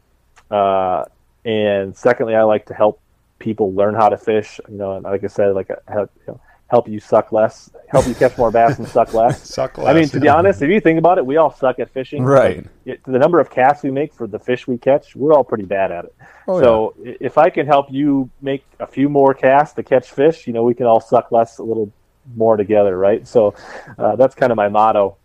[0.52, 1.06] uh,
[1.44, 3.02] and secondly, I like to help
[3.40, 4.60] people learn how to fish.
[4.70, 8.08] You know, and like I said, like help, you know, help you suck less, help
[8.08, 9.46] you catch more bass and suck less.
[9.48, 9.88] Suck less.
[9.88, 11.90] I mean, less, to be honest, if you think about it, we all suck at
[11.90, 12.24] fishing.
[12.24, 12.66] Right.
[12.86, 15.66] It, the number of casts we make for the fish we catch, we're all pretty
[15.66, 16.16] bad at it.
[16.48, 20.12] Oh, so i if I can help you make a few more casts to catch
[20.12, 21.92] fish, you know, we can all suck less a little
[22.36, 23.28] more together, right?
[23.28, 23.54] So
[23.98, 25.18] uh, that's kind of my motto.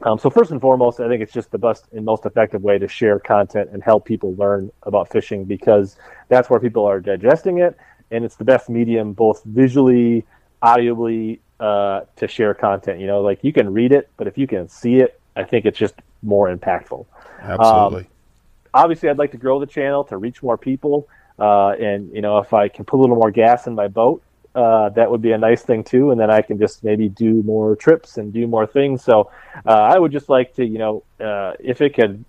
[0.00, 2.78] Um, so first and foremost, I think it's just the best and most effective way
[2.78, 5.96] to share content and help people learn about fishing because
[6.28, 7.76] that's where people are digesting it,
[8.10, 10.24] and it's the best medium both visually,
[10.62, 13.00] audibly uh, to share content.
[13.00, 15.66] You know, like you can read it, but if you can see it, I think
[15.66, 17.06] it's just more impactful
[17.40, 18.06] Absolutely.
[18.74, 21.08] obviously I'd like to grow the channel to reach more people.
[21.38, 24.22] Uh, and you know, if I can put a little more gas in my boat,
[24.54, 26.10] uh, that would be a nice thing too.
[26.10, 29.04] And then I can just maybe do more trips and do more things.
[29.04, 29.30] So
[29.64, 32.24] uh, I would just like to, you know, uh, if it could,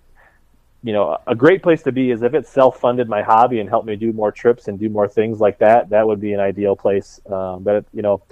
[0.82, 3.86] you know, a great place to be is if it self-funded my hobby and helped
[3.86, 5.90] me do more trips and do more things like that.
[5.90, 7.20] That would be an ideal place.
[7.30, 8.22] Um, but you know,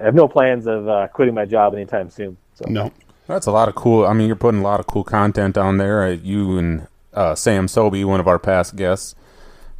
[0.00, 2.36] I have no plans of uh, quitting my job anytime soon.
[2.54, 2.66] So.
[2.68, 2.92] no.
[3.26, 4.06] That's a lot of cool.
[4.06, 6.02] I mean, you're putting a lot of cool content on there.
[6.04, 9.14] Uh, you and uh, Sam Sobey, one of our past guests,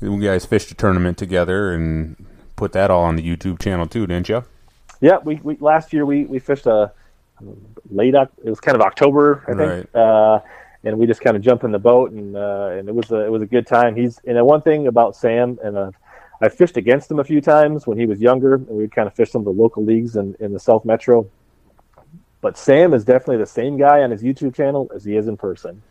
[0.00, 2.24] you guys fished a tournament together and
[2.56, 4.44] put that all on the YouTube channel too, didn't you?
[5.02, 6.90] Yeah, we, we last year we, we fished a
[7.38, 7.56] um,
[7.90, 10.00] late Oc- it was kind of October I think, Right.
[10.00, 10.40] uh,
[10.84, 13.24] and we just kind of jumped in the boat and uh, and it was a
[13.24, 13.96] it was a good time.
[13.96, 15.90] He's and the one thing about Sam and uh,
[16.40, 19.06] I fished against him a few times when he was younger, and we would kind
[19.06, 21.26] of fish some of the local leagues in, in the South Metro.
[22.40, 25.38] But Sam is definitely the same guy on his YouTube channel as he is in
[25.38, 25.82] person.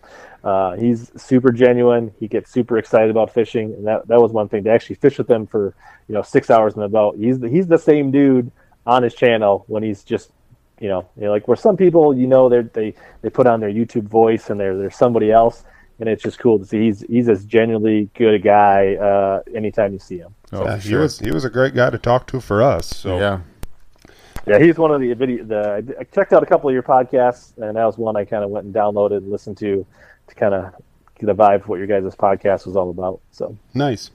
[0.43, 2.13] Uh, he's super genuine.
[2.19, 5.17] He gets super excited about fishing, and that, that was one thing to actually fish
[5.17, 5.73] with him for
[6.07, 7.15] you know six hours in the boat.
[7.17, 8.51] He's the, he's the same dude
[8.85, 10.29] on his channel when he's just
[10.79, 13.59] you know, you know like where some people you know they they they put on
[13.59, 15.63] their YouTube voice and they're they're somebody else,
[15.99, 19.93] and it's just cool to see he's he's as genuinely good a guy uh, anytime
[19.93, 20.33] you see him.
[20.51, 22.87] Oh, Yeah, he was he was a great guy to talk to for us.
[22.87, 23.39] So Yeah.
[24.45, 25.45] Yeah, he's one of the video.
[25.45, 28.43] The I checked out a couple of your podcasts, and that was one I kind
[28.43, 29.85] of went and downloaded and listened to
[30.27, 30.73] to kind of
[31.17, 33.21] get a vibe of what your guys' podcast was all about.
[33.31, 34.11] So Nice.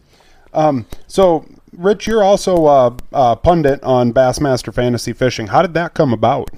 [0.58, 5.46] Um, so, Rich, you're also uh, a pundit on Bassmaster Fantasy Fishing.
[5.46, 6.50] How did that come about?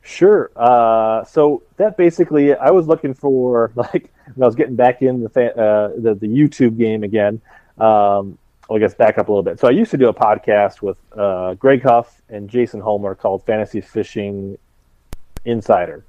[0.00, 0.50] Sure.
[0.56, 5.22] Uh, so that basically, I was looking for like when I was getting back in
[5.22, 7.42] the uh, the, the YouTube game again.
[7.76, 8.38] Um,
[8.68, 9.60] well, I guess back up a little bit.
[9.60, 13.44] So I used to do a podcast with uh, Greg Huff and Jason Homer called
[13.44, 14.56] Fantasy Fishing
[15.44, 16.06] Insider.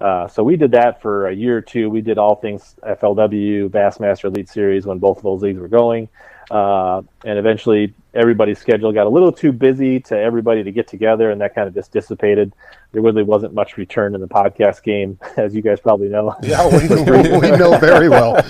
[0.00, 1.88] Uh, so we did that for a year or two.
[1.88, 6.08] We did all things FLW, Bassmaster Elite Series when both of those leagues were going.
[6.50, 11.30] Uh, and eventually everybody's schedule got a little too busy to everybody to get together,
[11.30, 12.52] and that kind of just dissipated.
[12.92, 16.34] There really wasn't much return in the podcast game, as you guys probably know.
[16.42, 18.40] Yeah, we, we, we know very well.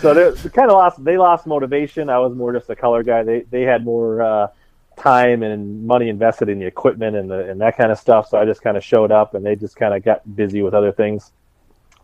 [0.00, 1.02] so they, kind of lost.
[1.02, 2.08] They lost motivation.
[2.08, 3.24] I was more just a color guy.
[3.24, 4.46] They they had more uh,
[4.96, 8.28] time and money invested in the equipment and the and that kind of stuff.
[8.28, 10.74] So I just kind of showed up, and they just kind of got busy with
[10.74, 11.32] other things.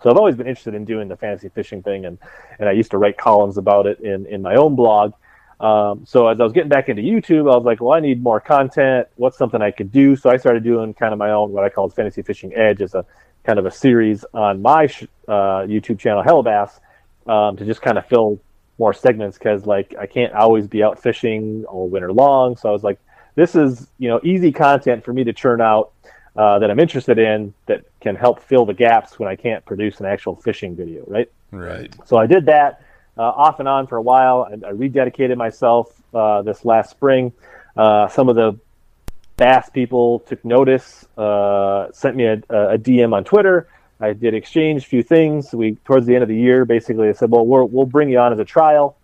[0.02, 2.18] So I've always been interested in doing the fantasy fishing thing, and
[2.58, 5.12] and I used to write columns about it in in my own blog.
[5.60, 8.22] Um, so as I was getting back into YouTube, I was like, well, I need
[8.22, 9.08] more content.
[9.16, 10.16] What's something I could do?
[10.16, 12.94] So I started doing kind of my own, what I called Fantasy Fishing Edge, as
[12.94, 13.04] a
[13.44, 16.80] kind of a series on my sh- uh, YouTube channel, Hellabass,
[17.26, 18.40] um, to just kind of fill
[18.80, 22.56] more segments because like I can't always be out fishing all winter long.
[22.56, 22.98] So I was like,
[23.36, 25.92] this is you know easy content for me to churn out
[26.34, 30.00] uh, that I'm interested in that can help fill the gaps when I can't produce
[30.00, 31.30] an actual fishing video, right?
[31.52, 31.94] Right.
[32.06, 32.82] So I did that
[33.16, 34.48] uh, off and on for a while.
[34.50, 37.32] I, I rededicated myself uh, this last spring.
[37.76, 38.58] Uh, some of the
[39.36, 43.68] bass people took notice, uh, sent me a, a DM on Twitter.
[44.00, 45.52] I did exchange a few things.
[45.52, 48.18] We towards the end of the year, basically, I said, "Well, we will bring you
[48.18, 48.96] on as a trial."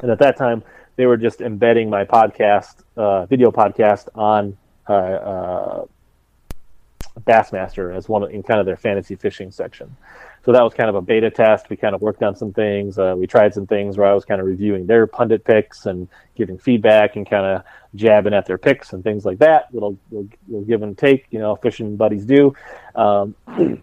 [0.00, 0.62] And at that time,
[0.96, 4.56] they were just embedding my podcast, uh, video podcast, on
[4.88, 5.84] uh, uh,
[7.20, 9.94] Bassmaster as one in kind of their fantasy fishing section.
[10.44, 11.70] So that was kind of a beta test.
[11.70, 12.98] We kind of worked on some things.
[12.98, 16.08] Uh, we tried some things where I was kind of reviewing their pundit picks and
[16.34, 17.62] giving feedback and kind of
[17.94, 19.72] jabbing at their picks and things like that.
[19.72, 22.54] Little, little, little give and take, you know, fishing buddies do.
[22.96, 23.36] Um,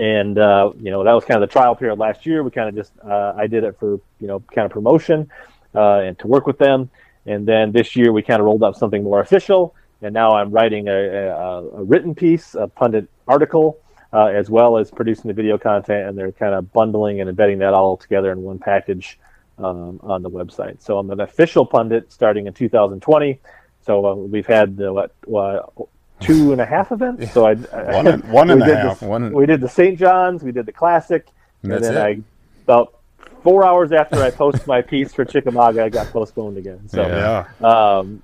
[0.00, 2.42] and uh, you know that was kind of the trial period last year.
[2.42, 5.30] We kind of just uh, I did it for you know kind of promotion
[5.74, 6.90] uh, and to work with them.
[7.26, 9.74] And then this year we kind of rolled up something more official.
[10.00, 13.78] And now I'm writing a, a, a written piece, a pundit article,
[14.14, 16.08] uh, as well as producing the video content.
[16.08, 19.18] And they're kind of bundling and embedding that all together in one package
[19.58, 20.82] um, on the website.
[20.82, 23.38] So I'm an official pundit starting in 2020.
[23.82, 25.88] So uh, we've had the what, what
[26.20, 27.32] two and a half events.
[27.32, 29.00] So I, one and, one and a half.
[29.00, 29.98] The, One- we did the St.
[29.98, 31.26] John's, we did the Classic,
[31.62, 32.00] and That's then it.
[32.00, 32.22] I
[32.64, 32.94] about
[33.42, 36.88] four hours after I posted my piece for Chickamauga, I got postponed again.
[36.88, 37.46] So Yeah.
[37.60, 37.68] Yeah.
[37.98, 38.22] um,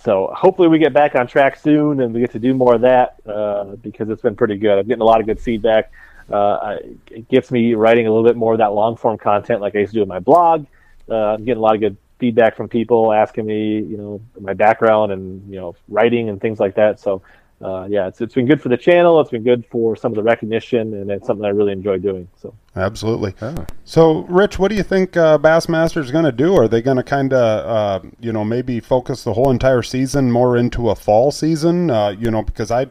[0.00, 2.80] so hopefully we get back on track soon and we get to do more of
[2.80, 4.78] that uh, because it's been pretty good.
[4.78, 5.92] I'm getting a lot of good feedback.
[6.30, 6.78] Uh,
[7.10, 9.80] it gets me writing a little bit more of that long form content like I
[9.80, 10.66] used to do in my blog.
[11.08, 14.54] Uh, I'm getting a lot of good feedback from people asking me, you know, my
[14.54, 17.00] background and you know writing and things like that.
[17.00, 17.22] So
[17.62, 19.20] uh, yeah, it's it's been good for the channel.
[19.20, 22.28] It's been good for some of the recognition, and it's something I really enjoy doing.
[22.36, 22.54] So.
[22.76, 23.34] Absolutely.
[23.40, 23.66] Oh.
[23.84, 26.56] So, Rich, what do you think uh, Bassmaster is going to do?
[26.56, 30.32] Are they going to kind of, uh, you know, maybe focus the whole entire season
[30.32, 31.90] more into a fall season?
[31.90, 32.88] Uh, you know, because I,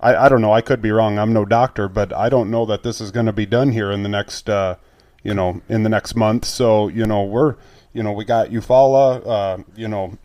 [0.00, 0.52] I, I don't know.
[0.52, 1.18] I could be wrong.
[1.18, 3.92] I'm no doctor, but I don't know that this is going to be done here
[3.92, 4.74] in the next, uh,
[5.22, 6.44] you know, in the next month.
[6.44, 7.54] So, you know, we're,
[7.92, 10.16] you know, we got Eufaula, uh, you know,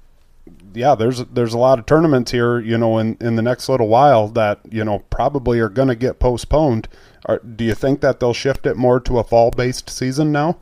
[0.73, 3.87] yeah, there's there's a lot of tournaments here, you know, in, in the next little
[3.87, 6.87] while that you know probably are going to get postponed.
[7.25, 10.57] Are, do you think that they'll shift it more to a fall based season now?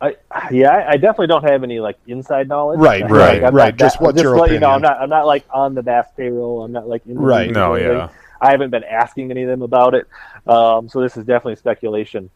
[0.00, 0.16] I
[0.50, 2.78] yeah, I, I definitely don't have any like inside knowledge.
[2.78, 3.72] Right, Like, right, I'm right.
[3.72, 5.44] not Just that- what's just your to let you know, I'm not I'm not like
[5.50, 6.62] on the Bass payroll.
[6.62, 7.40] I'm not like in the Right.
[7.48, 7.96] meetings No, anything.
[7.96, 8.08] yeah.
[8.42, 10.06] I haven't been asking any of them about it.
[10.46, 12.30] Um, so this is definitely speculation.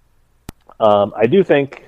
[0.80, 1.82] Um, I do think,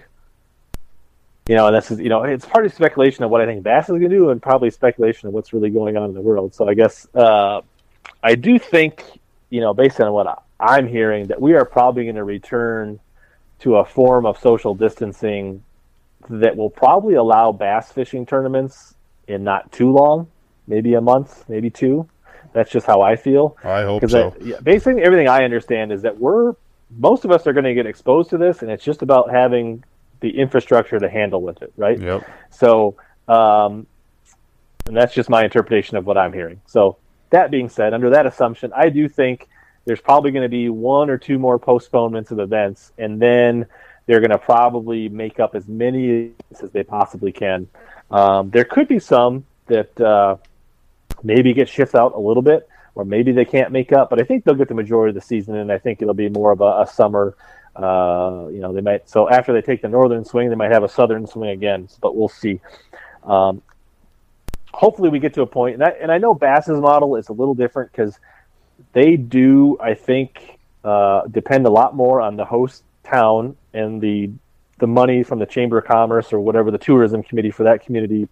[1.48, 3.84] you know, and this is you know, it's partly speculation of what I think Bass
[3.84, 6.54] is going to do, and probably speculation of what's really going on in the world.
[6.54, 7.60] So I guess uh,
[8.22, 9.04] I do think,
[9.50, 12.98] you know, based on what I- I'm hearing, that we are probably going to return
[13.60, 15.62] to a form of social distancing
[16.28, 18.94] that will probably allow bass fishing tournaments
[19.28, 20.28] in not too long,
[20.66, 22.08] maybe a month, maybe two.
[22.52, 23.56] That's just how I feel.
[23.62, 24.34] I hope so.
[24.40, 26.54] yeah, basically everything I understand is that we're
[26.98, 29.84] most of us are going to get exposed to this, and it's just about having
[30.20, 32.00] the infrastructure to handle with it, right?
[32.00, 32.28] Yep.
[32.50, 32.96] So,
[33.28, 33.86] um,
[34.86, 36.60] and that's just my interpretation of what I'm hearing.
[36.66, 36.96] So,
[37.30, 39.48] that being said, under that assumption, I do think
[39.84, 43.66] there's probably going to be one or two more postponements of events, and then
[44.06, 47.68] they're going to probably make up as many as they possibly can.
[48.10, 50.36] Um, there could be some that uh,
[51.22, 54.24] maybe get shifted out a little bit, or maybe they can't make up, but I
[54.24, 56.60] think they'll get the majority of the season, and I think it'll be more of
[56.60, 57.36] a, a summer.
[57.76, 60.82] Uh, you know, they might so after they take the northern swing, they might have
[60.82, 62.60] a southern swing again, but we'll see.
[63.22, 63.62] Um,
[64.72, 67.32] hopefully, we get to a point, and I, and I know Bass's model is a
[67.32, 68.18] little different because
[68.92, 74.30] they do, I think, uh, depend a lot more on the host town and the
[74.78, 78.28] the money from the Chamber of Commerce or whatever the tourism committee for that community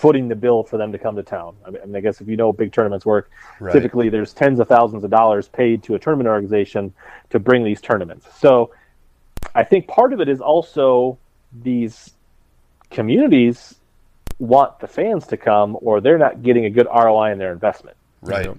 [0.00, 1.54] footing the bill for them to come to town.
[1.66, 3.72] I mean, I guess if you know big tournaments work, Right.
[3.72, 6.94] typically there's tens of thousands of dollars paid to a tournament organization
[7.30, 8.26] to bring these tournaments.
[8.38, 8.70] So
[9.54, 11.18] I think part of it is also
[11.52, 12.14] these
[12.90, 13.74] communities
[14.38, 17.96] want the fans to come or they're not getting a good ROI in their investment.
[18.22, 18.46] Right.
[18.46, 18.56] Yep.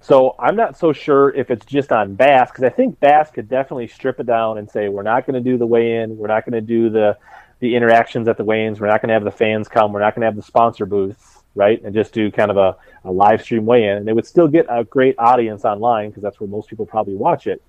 [0.00, 3.48] So I'm not so sure if it's just on Bass because I think Bass could
[3.48, 6.44] definitely strip it down and say we're not going to do the weigh-in, we're not
[6.44, 7.16] going to do the
[7.60, 10.14] the interactions at the weigh-ins, we're not going to have the fans come, we're not
[10.14, 13.42] going to have the sponsor booths, right, and just do kind of a, a live
[13.42, 16.68] stream weigh-in, and they would still get a great audience online because that's where most
[16.68, 17.62] people probably watch it.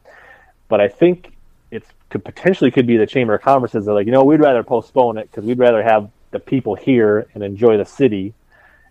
[0.67, 1.33] But I think
[1.71, 4.63] it's could potentially could be the Chamber of Commerce's that like you know we'd rather
[4.63, 8.33] postpone it because we'd rather have the people here and enjoy the city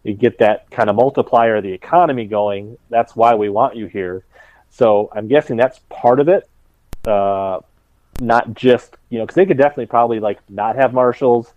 [0.07, 2.79] you get that kind of multiplier of the economy going.
[2.89, 4.25] That's why we want you here.
[4.71, 6.49] So I'm guessing that's part of it.
[7.05, 7.61] Uh,
[8.21, 11.53] not just you know because they could definitely probably like not have marshals,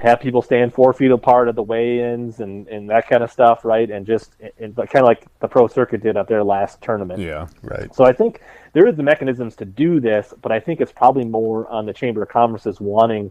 [0.00, 3.64] have people stand four feet apart at the weigh-ins and, and that kind of stuff,
[3.64, 3.90] right?
[3.90, 7.20] And just and, kind of like the pro circuit did at their last tournament.
[7.20, 7.46] Yeah.
[7.62, 7.94] Right.
[7.94, 8.40] So I think
[8.72, 11.92] there is the mechanisms to do this, but I think it's probably more on the
[11.92, 13.30] Chamber of Commerce's wanting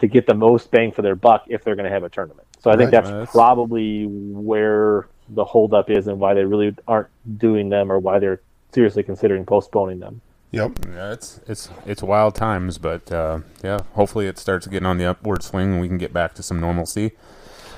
[0.00, 2.48] to get the most bang for their buck if they're going to have a tournament.
[2.58, 6.74] So I think Right, that's that's- probably where the holdup is and why they really
[6.88, 7.08] aren't
[7.38, 8.40] doing them or why they're
[8.72, 10.20] seriously considering postponing them.
[10.52, 10.84] Yep.
[10.86, 15.06] Yeah, it's it's it's wild times, but uh, yeah, hopefully it starts getting on the
[15.06, 17.12] upward swing and we can get back to some normalcy.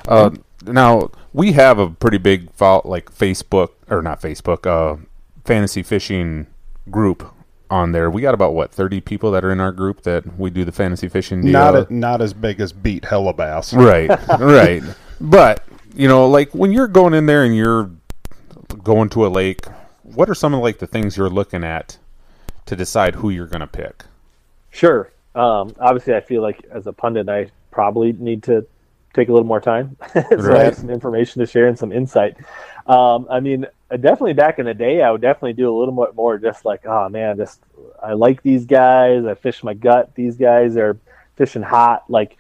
[0.08, 0.30] Uh,
[0.66, 5.00] now we have a pretty big like Facebook or not Facebook, uh,
[5.44, 6.48] fantasy fishing
[6.90, 7.32] group
[7.70, 8.10] on there.
[8.10, 10.72] We got about what thirty people that are in our group that we do the
[10.72, 11.42] fantasy fishing.
[11.42, 11.52] Deal.
[11.52, 13.72] Not a, not as big as beat Hellabass.
[13.72, 14.10] right,
[14.40, 14.82] right.
[15.20, 15.62] But
[15.94, 17.92] you know, like when you're going in there and you're
[18.82, 19.64] going to a lake,
[20.02, 21.98] what are some of like the things you're looking at
[22.66, 24.04] to decide who you're going to pick?
[24.70, 25.10] Sure.
[25.34, 28.66] Um, obviously, I feel like as a pundit, I probably need to
[29.14, 32.36] take a little more time, so I have some information to share and some insight.
[32.86, 35.94] Um, I mean, uh, definitely back in the day, I would definitely do a little
[35.94, 37.60] bit more, just like, oh man, just
[38.02, 39.24] I like these guys.
[39.24, 40.14] I fish my gut.
[40.14, 40.98] These guys are
[41.36, 42.04] fishing hot.
[42.08, 42.36] Like,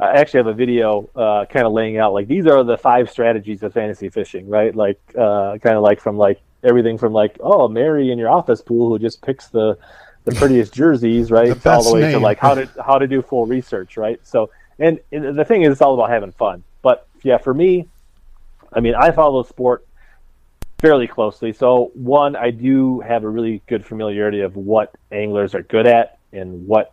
[0.00, 3.10] I actually have a video uh, kind of laying out like these are the five
[3.10, 4.74] strategies of fantasy fishing, right?
[4.74, 8.62] Like, uh, kind of like from like everything from like, oh, Mary in your office
[8.62, 9.78] pool who just picks the
[10.24, 11.60] the prettiest jerseys, right?
[11.60, 14.18] The all the way to like how to how to do full research, right?
[14.26, 16.64] So, and, and the thing is, it's all about having fun.
[16.82, 17.88] But yeah, for me,
[18.72, 19.86] I mean, I follow the sport
[20.78, 21.52] fairly closely.
[21.52, 26.18] So, one, I do have a really good familiarity of what anglers are good at
[26.32, 26.92] and what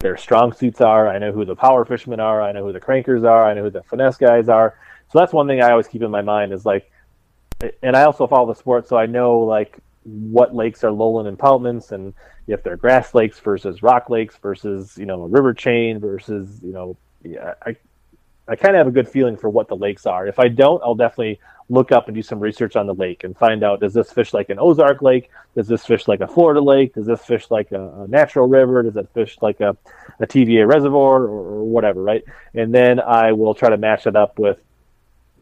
[0.00, 1.08] their strong suits are.
[1.08, 2.42] I know who the power fishermen are.
[2.42, 3.48] I know who the crankers are.
[3.48, 4.76] I know who the finesse guys are.
[5.10, 6.90] So that's one thing I always keep in my mind is like,
[7.82, 11.92] and I also follow the sport, so I know like what lakes are lowland impoundments,
[11.92, 12.14] and
[12.46, 16.72] if they're grass lakes versus rock lakes versus you know a river chain versus you
[16.72, 17.76] know yeah, I
[18.46, 20.26] I kind of have a good feeling for what the lakes are.
[20.26, 21.40] If I don't, I'll definitely
[21.70, 24.34] look up and do some research on the lake and find out does this fish
[24.34, 25.30] like an Ozark lake?
[25.54, 26.94] Does this fish like a Florida lake?
[26.94, 28.82] Does this fish like a, a natural river?
[28.82, 29.76] Does it fish like a,
[30.20, 32.22] a TVA reservoir or, or whatever, right?
[32.52, 34.58] And then I will try to match it up with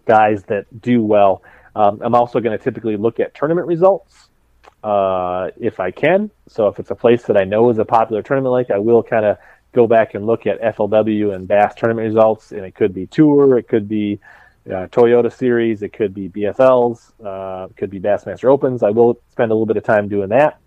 [0.07, 1.43] guys that do well.
[1.75, 4.29] Um, I'm also going to typically look at tournament results
[4.85, 6.31] uh, if I can.
[6.49, 9.03] So if it's a place that I know is a popular tournament like, I will
[9.03, 9.39] kind of
[9.73, 12.53] go back and look at FLW and Bass tournament results.
[12.53, 14.21] And it could be Tour, it could be
[14.67, 18.83] uh, Toyota Series, it could be BFLs, uh, it could be Bassmaster Opens.
[18.83, 20.59] I will spend a little bit of time doing that.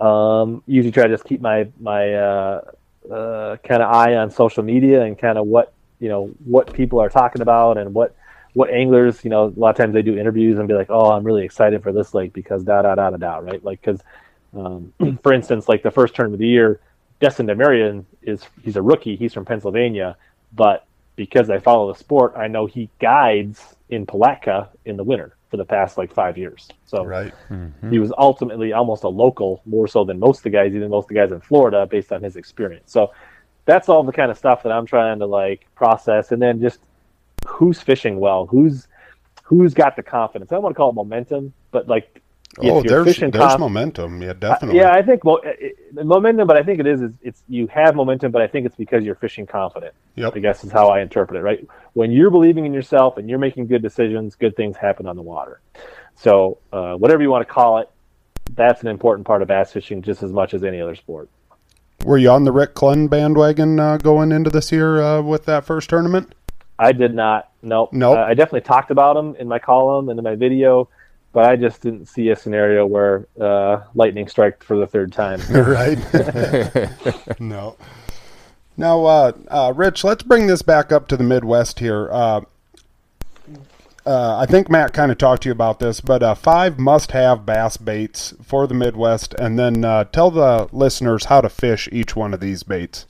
[0.00, 2.60] Um, usually try to just keep my my uh,
[3.10, 7.00] uh, kind of eye on social media and kind of what you know what people
[7.00, 8.14] are talking about and what
[8.54, 11.10] what anglers you know a lot of times they do interviews and be like oh
[11.12, 13.62] i'm really excited for this lake because da da da da da right?
[13.64, 14.00] Like because
[14.54, 14.92] um,
[15.22, 16.80] for instance like the first tournament of the year
[17.20, 19.16] destin demarion is he's a rookie.
[19.16, 20.16] He's from pennsylvania.
[20.52, 20.86] But
[21.16, 25.56] because i follow the sport i know he guides in palatka in the winter for
[25.56, 26.68] the past like five years.
[26.86, 27.34] So Right.
[27.90, 31.04] he was ultimately almost a local more so than most of the guys even most
[31.04, 32.92] of the guys in florida based on his experience.
[32.92, 33.10] So
[33.66, 36.32] that's all the kind of stuff that i'm trying to like process.
[36.32, 36.78] And then just
[37.50, 38.86] who's fishing well who's
[39.42, 42.22] who's got the confidence i don't want to call it momentum but like if
[42.64, 44.20] Oh, you're there's there's conf- momentum.
[44.22, 44.80] Yeah, definitely.
[44.80, 47.66] yeah i think mo- it, it- momentum but i think it is, is it's you
[47.68, 50.36] have momentum but i think it's because you're fishing confident Yep.
[50.36, 53.38] i guess is how i interpret it right when you're believing in yourself and you're
[53.38, 55.60] making good decisions good things happen on the water
[56.16, 57.88] so uh, whatever you want to call it
[58.54, 61.28] that's an important part of bass fishing just as much as any other sport
[62.04, 65.64] Were you on the Rick Clunn bandwagon uh, going into this year uh, with that
[65.64, 66.34] first tournament?
[66.80, 67.50] I did not.
[67.62, 67.92] Nope.
[67.92, 68.16] Nope.
[68.16, 70.88] Uh, I definitely talked about them in my column and in my video,
[71.32, 75.40] but I just didn't see a scenario where uh, lightning struck for the third time.
[75.50, 75.98] right?
[77.40, 77.76] no.
[78.78, 82.08] Now, uh, uh, Rich, let's bring this back up to the Midwest here.
[82.10, 82.40] Uh,
[84.06, 87.44] uh, I think Matt kind of talked to you about this, but uh, five must-have
[87.44, 92.16] bass baits for the Midwest, and then uh, tell the listeners how to fish each
[92.16, 93.04] one of these baits.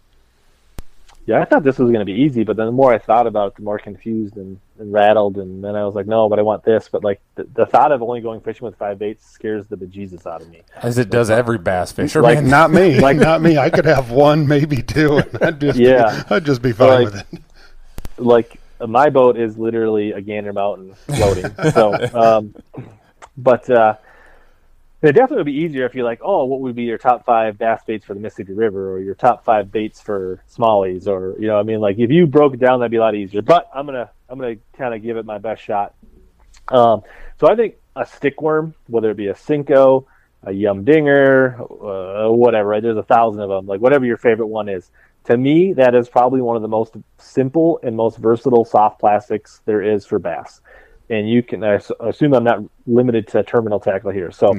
[1.26, 3.26] Yeah, I thought this was going to be easy, but then the more I thought
[3.26, 6.38] about it, the more confused and, and rattled, and then I was like, no, but
[6.38, 6.88] I want this.
[6.90, 10.26] But like the, the thought of only going fishing with five baits scares the bejesus
[10.26, 10.62] out of me.
[10.76, 12.34] As it does every bass fisherman.
[12.34, 13.58] Like, Not me, like not me.
[13.58, 16.24] I could have one, maybe two, and I'd just Yeah.
[16.30, 17.40] I'd just be fine Like- with it.
[18.18, 21.54] like my boat is literally a Gander Mountain floating.
[21.72, 22.54] so, um,
[23.36, 23.94] but uh,
[25.02, 27.56] it definitely would be easier if you're like, oh, what would be your top five
[27.56, 31.46] bass baits for the Mississippi River, or your top five baits for smallies, or you
[31.46, 33.42] know, I mean, like if you broke it down, that'd be a lot easier.
[33.42, 35.94] But I'm gonna I'm gonna kind of give it my best shot.
[36.68, 37.02] Um,
[37.38, 40.04] so I think a stick worm, whether it be a Senko,
[40.42, 42.82] a Yum Dinger, uh, whatever, right?
[42.82, 43.66] There's a thousand of them.
[43.66, 44.90] Like whatever your favorite one is.
[45.24, 49.60] To me, that is probably one of the most simple and most versatile soft plastics
[49.66, 50.62] there is for bass.
[51.10, 54.30] And you can I assume I'm not limited to terminal tackle here.
[54.30, 54.54] So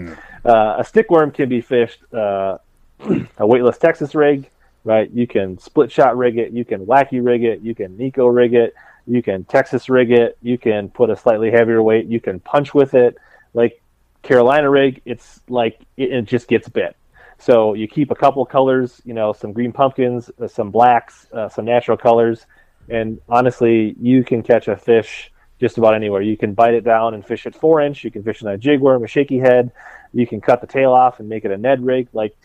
[0.45, 2.57] uh, a stick worm can be fished uh,
[3.37, 4.49] a weightless Texas rig,
[4.83, 5.09] right?
[5.11, 8.53] You can split shot rig it, you can wacky rig it, you can Neko rig
[8.53, 8.75] it,
[9.07, 10.37] You can Texas rig it.
[10.41, 12.05] You can put a slightly heavier weight.
[12.07, 13.17] You can punch with it.
[13.53, 13.81] Like
[14.21, 16.95] Carolina rig, it's like it, it just gets bit.
[17.39, 21.49] So you keep a couple colors, you know, some green pumpkins, uh, some blacks, uh,
[21.49, 22.45] some natural colors,
[22.87, 25.31] and honestly, you can catch a fish
[25.61, 26.21] just about anywhere.
[26.21, 28.03] You can bite it down and fish it four inch.
[28.03, 29.71] You can fish it on a jig worm, a shaky head.
[30.11, 32.09] You can cut the tail off and make it a Ned rig.
[32.11, 32.35] Like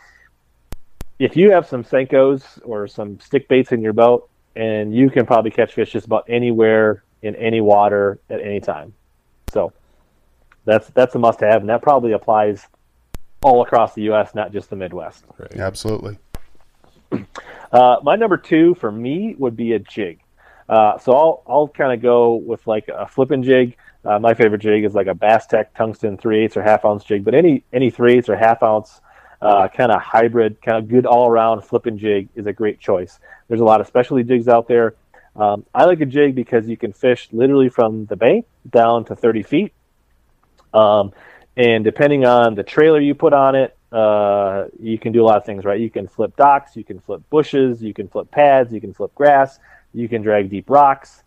[1.18, 5.26] if you have some Senkos or some stick baits in your boat, and you can
[5.26, 8.92] probably catch fish just about anywhere in any water at any time.
[9.52, 9.72] So
[10.66, 12.66] that's that's a must have, and that probably applies
[13.42, 15.24] all across the U.S., not just the Midwest.
[15.38, 15.56] Right.
[15.56, 16.18] Absolutely.
[17.72, 20.20] Uh, my number two for me would be a jig.
[20.68, 23.76] Uh, so I'll I'll kind of go with like a flipping jig.
[24.04, 27.04] Uh, my favorite jig is like a Bass Tech tungsten three eighths or half ounce
[27.04, 29.00] jig, but any any three eighths or half ounce
[29.40, 33.18] uh, kind of hybrid, kind of good all around flipping jig is a great choice.
[33.48, 34.94] There's a lot of specialty jigs out there.
[35.36, 39.16] Um, I like a jig because you can fish literally from the bank down to
[39.16, 39.72] 30 feet.
[40.72, 41.12] Um,
[41.56, 45.36] and depending on the trailer you put on it, uh, you can do a lot
[45.36, 45.78] of things, right?
[45.78, 49.14] You can flip docks, you can flip bushes, you can flip pads, you can flip
[49.14, 49.58] grass,
[49.96, 51.22] you can drag deep rocks,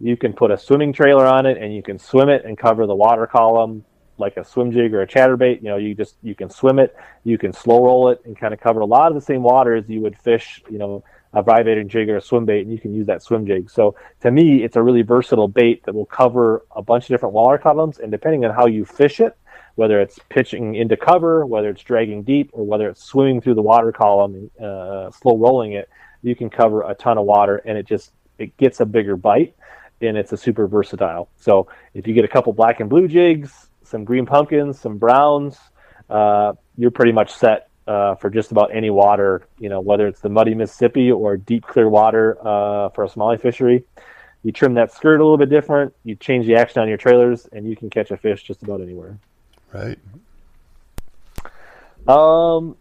[0.00, 2.86] you can put a swimming trailer on it, and you can swim it and cover
[2.86, 3.84] the water column
[4.18, 5.62] like a swim jig or a chatterbait.
[5.62, 6.94] You know, you just you can swim it,
[7.24, 9.74] you can slow roll it, and kind of cover a lot of the same water
[9.74, 10.62] as you would fish.
[10.70, 13.46] You know, a vibrating jig or a swim bait, and you can use that swim
[13.46, 13.70] jig.
[13.70, 17.34] So to me, it's a really versatile bait that will cover a bunch of different
[17.34, 19.36] water columns, and depending on how you fish it,
[19.74, 23.62] whether it's pitching into cover, whether it's dragging deep, or whether it's swimming through the
[23.62, 25.88] water column, uh, slow rolling it,
[26.22, 29.54] you can cover a ton of water, and it just it gets a bigger bite,
[30.00, 31.28] and it's a super versatile.
[31.36, 35.58] So if you get a couple black and blue jigs, some green pumpkins, some browns,
[36.08, 39.46] uh, you're pretty much set uh, for just about any water.
[39.58, 43.40] You know, whether it's the muddy Mississippi or deep clear water uh, for a smallie
[43.40, 43.84] fishery.
[44.44, 45.94] You trim that skirt a little bit different.
[46.02, 48.80] You change the action on your trailers, and you can catch a fish just about
[48.80, 49.16] anywhere.
[49.72, 49.98] Right.
[52.08, 52.76] Um,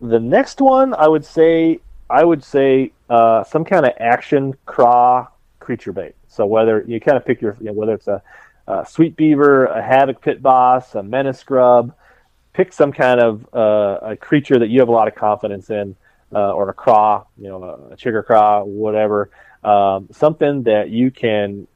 [0.00, 1.78] the next one I would say
[2.08, 5.28] I would say uh, some kind of action craw
[5.58, 6.14] creature bait.
[6.28, 8.22] So whether you kind of pick your you know, whether it's a,
[8.66, 11.94] a, sweet beaver, a havoc pit boss, a menace grub,
[12.52, 15.96] pick some kind of uh, a creature that you have a lot of confidence in,
[16.32, 19.30] uh, or a craw, you know, a, a chigger craw, whatever.
[19.64, 21.66] Um, something that you can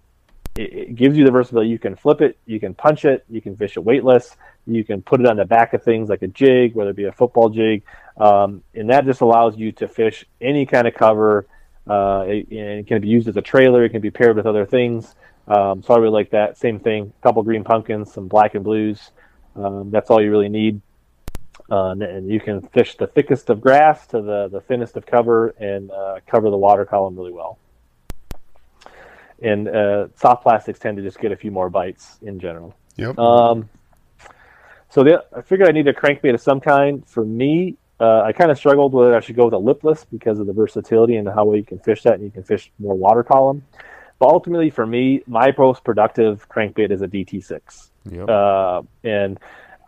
[0.57, 1.71] it, it gives you the versatility.
[1.71, 5.03] You can flip it, you can punch it, you can fish it weightless, you can
[5.03, 7.49] put it on the back of things like a jig, whether it be a football
[7.49, 7.83] jig,
[8.21, 11.47] um, and that just allows you to fish any kind of cover.
[11.89, 13.85] Uh, it, it, can be used as a trailer.
[13.85, 15.15] It can be paired with other things.
[15.49, 16.59] Um, so I really like that.
[16.59, 17.13] Same thing.
[17.19, 19.11] A couple green pumpkins, some black and blues.
[19.57, 20.81] Um, that's all you really need.
[21.71, 25.49] Uh, and you can fish the thickest of grass to the, the thinnest of cover
[25.59, 27.59] and uh, cover the water column really well
[29.43, 32.75] and uh, soft plastics tend to just get a few more bites in general.
[32.97, 33.19] Yep.
[33.19, 33.69] Um,
[34.91, 37.07] so the, I figured I need a crankbait of some kind.
[37.07, 40.39] For me, uh, I kind of struggled whether I should go with a lipless because
[40.39, 42.95] of the versatility and how well you can fish that, and you can fish more
[42.95, 43.63] water column.
[44.19, 47.91] But ultimately, for me, my most productive crankbait is a DT6.
[48.11, 48.29] Yep.
[48.29, 49.39] Uh, and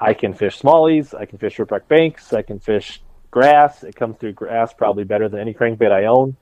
[0.00, 3.82] I can fish smallies, I can fish shipwreck banks, I can fish grass.
[3.82, 6.36] It comes through grass probably better than any crankbait I own.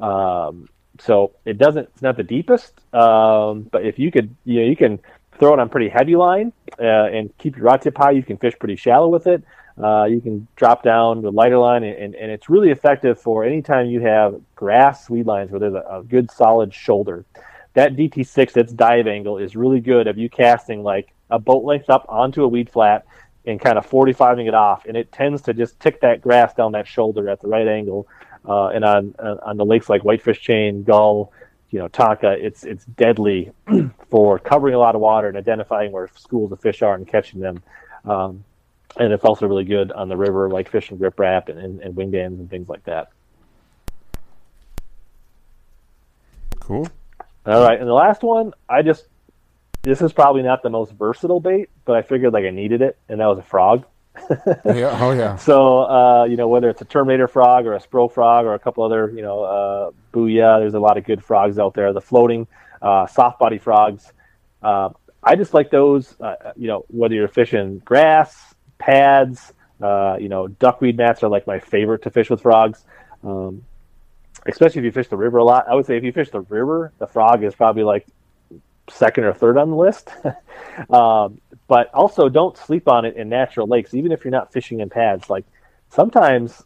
[0.00, 0.68] Um,
[1.00, 4.76] so it doesn't it's not the deepest um, but if you could you know you
[4.76, 4.98] can
[5.38, 8.36] throw it on pretty heavy line uh, and keep your rod tip high you can
[8.36, 9.42] fish pretty shallow with it
[9.82, 13.86] uh, you can drop down the lighter line and, and it's really effective for anytime
[13.86, 17.24] you have grass weed lines where there's a, a good solid shoulder
[17.74, 21.90] that dt6 its dive angle is really good of you casting like a boat length
[21.90, 23.04] up onto a weed flat
[23.46, 26.72] and kind of 45ing it off and it tends to just tick that grass down
[26.72, 28.06] that shoulder at the right angle
[28.46, 31.32] uh, and on on the lakes like Whitefish Chain, Gull,
[31.70, 33.50] you know, Tonka, it's it's deadly
[34.10, 37.40] for covering a lot of water and identifying where schools of fish are and catching
[37.40, 37.62] them.
[38.04, 38.44] Um,
[38.96, 42.10] and it's also really good on the river, like fishing riprap and, and, and wing
[42.10, 43.10] dams and things like that.
[46.60, 46.88] Cool.
[47.46, 49.06] All right, and the last one, I just
[49.82, 52.96] this is probably not the most versatile bait, but I figured like I needed it,
[53.08, 53.84] and that was a frog
[54.64, 54.98] yeah.
[55.00, 55.36] Oh yeah.
[55.44, 58.58] So uh, you know whether it's a Terminator frog or a Spro frog or a
[58.58, 61.92] couple other you know uh, Booyah, there's a lot of good frogs out there.
[61.92, 62.46] The floating
[62.80, 64.12] uh, soft body frogs.
[64.62, 64.90] Uh,
[65.22, 66.18] I just like those.
[66.20, 69.52] Uh, you know whether you're fishing grass, pads,
[69.82, 72.84] uh, you know duckweed mats are like my favorite to fish with frogs.
[73.22, 73.64] Um,
[74.46, 75.66] especially if you fish the river a lot.
[75.68, 78.06] I would say if you fish the river, the frog is probably like
[78.90, 80.10] second or third on the list.
[80.90, 84.80] um, but also don't sleep on it in natural lakes, even if you're not fishing
[84.80, 85.30] in pads.
[85.30, 85.44] Like
[85.88, 86.62] sometimes,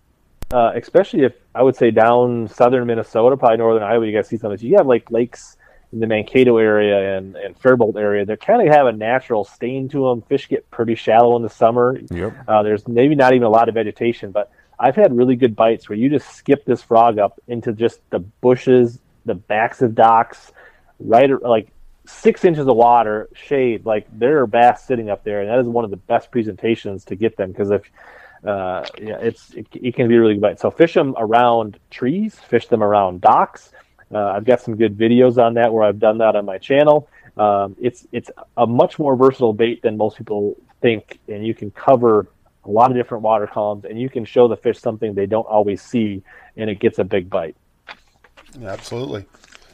[0.52, 4.38] uh, especially if I would say down southern Minnesota, probably northern Iowa, you guys see
[4.38, 4.62] some of.
[4.62, 5.56] You have like lakes
[5.93, 9.89] in the Mankato area and, and Faribault area, they kind of have a natural stain
[9.91, 10.22] to them.
[10.22, 11.99] Fish get pretty shallow in the summer.
[12.11, 12.34] Yep.
[12.47, 15.89] Uh, there's maybe not even a lot of vegetation, but I've had really good bites
[15.89, 20.53] where you just skip this frog up into just the bushes, the backs of docks,
[21.01, 21.68] right like
[22.07, 23.84] six inches of water, shade.
[23.84, 27.05] Like there are bass sitting up there, and that is one of the best presentations
[27.07, 27.82] to get them because if
[28.45, 30.61] uh, yeah, it's it, it, can be a really good bite.
[30.61, 33.72] So fish them around trees, fish them around docks.
[34.12, 37.09] Uh, I've got some good videos on that where I've done that on my channel.
[37.36, 41.70] Um, it's it's a much more versatile bait than most people think, and you can
[41.70, 42.26] cover
[42.64, 45.46] a lot of different water columns, and you can show the fish something they don't
[45.46, 46.22] always see,
[46.56, 47.56] and it gets a big bite.
[48.59, 49.26] Yeah, absolutely.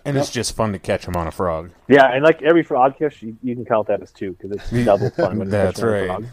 [0.05, 1.71] And it's just fun to catch them on a frog.
[1.89, 4.71] Yeah, and like every frog fish, you, you can count that as two because it's
[4.85, 5.39] double fun.
[5.39, 6.25] When That's right.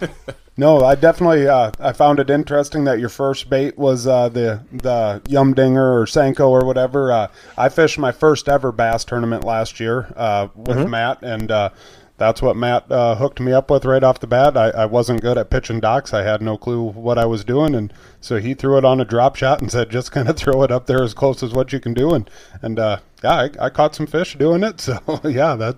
[0.56, 4.62] no, I definitely uh, I found it interesting that your first bait was uh, the
[4.72, 7.12] the Yum Dinger or Senko or whatever.
[7.12, 7.28] Uh,
[7.58, 10.90] I fished my first ever bass tournament last year uh, with mm-hmm.
[10.90, 11.70] Matt, and uh,
[12.16, 14.56] that's what Matt uh, hooked me up with right off the bat.
[14.56, 16.14] I, I wasn't good at pitching docks.
[16.14, 17.92] I had no clue what I was doing, and
[18.22, 20.70] so he threw it on a drop shot and said, "Just kind of throw it
[20.70, 22.30] up there as close as what you can do." And
[22.62, 24.80] and uh, yeah, I, I, caught some fish doing it.
[24.86, 25.76] So yeah, that,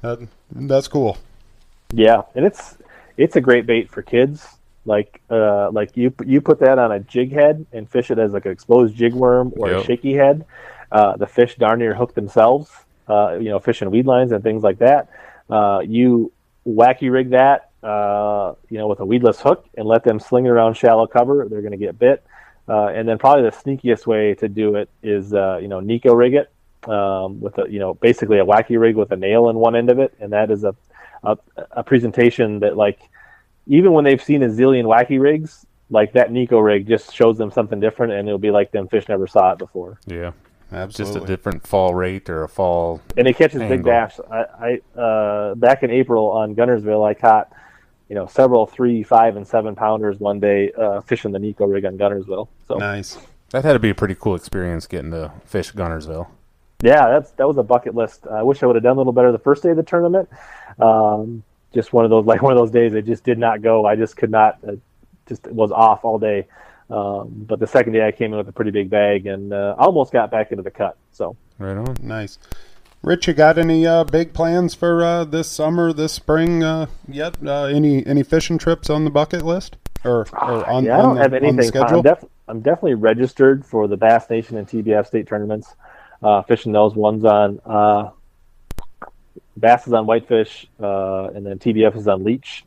[0.00, 1.18] that that's cool.
[1.92, 2.78] Yeah, and it's
[3.16, 4.46] it's a great bait for kids.
[4.84, 8.32] Like uh, like you you put that on a jig head and fish it as
[8.32, 9.80] like an exposed jig worm or yep.
[9.80, 10.44] a shaky head.
[10.92, 12.70] Uh, the fish darn near hook themselves.
[13.08, 15.10] Uh, you know, fishing weed lines and things like that.
[15.50, 16.32] Uh, you
[16.66, 20.48] wacky rig that, uh, you know, with a weedless hook and let them sling it
[20.48, 21.46] around shallow cover.
[21.48, 22.24] They're going to get bit.
[22.66, 26.16] Uh, and then probably the sneakiest way to do it is, uh, you know, Neko
[26.16, 26.50] rig it
[26.88, 29.90] um, with a, you know, basically a wacky rig with a nail in one end
[29.90, 30.74] of it, and that is a,
[31.24, 31.38] a,
[31.72, 33.00] a presentation that like
[33.66, 37.50] even when they've seen a zillion wacky rigs, like that Neko rig just shows them
[37.50, 39.98] something different, and it'll be like them fish never saw it before.
[40.06, 40.32] Yeah.
[40.72, 41.14] Absolutely.
[41.14, 43.00] Just a different fall rate or a fall.
[43.16, 43.76] And it catches angle.
[43.76, 44.18] big bass.
[44.30, 47.52] I, I uh, back in April on Guntersville, I caught
[48.08, 51.84] you know several three, five, and seven pounders one day uh, fishing the Neko rig
[51.84, 52.48] on Guntersville.
[52.66, 53.18] So nice.
[53.50, 56.26] That had to be a pretty cool experience getting to fish Guntersville.
[56.82, 58.26] Yeah, that's that was a bucket list.
[58.26, 60.28] I wish I would have done a little better the first day of the tournament.
[60.78, 63.86] Um, just one of those like one of those days it just did not go.
[63.86, 64.58] I just could not.
[64.66, 64.76] Uh,
[65.26, 66.46] just was off all day.
[66.90, 69.74] Um, but the second day I came in with a pretty big bag and uh,
[69.78, 70.96] almost got back into the cut.
[71.12, 72.38] So right on, nice.
[73.02, 77.36] Rich, you got any uh, big plans for uh, this summer, this spring uh, yet?
[77.44, 80.84] Uh, any any fishing trips on the bucket list or, or on?
[80.84, 81.70] yeah, I don't the, have anything.
[81.82, 85.74] I'm, def- I'm, definitely registered for the Bass Nation and TBF state tournaments.
[86.22, 87.60] Uh, fishing those ones on
[89.56, 92.64] Bass is on Whitefish, and then TBF is on Leech.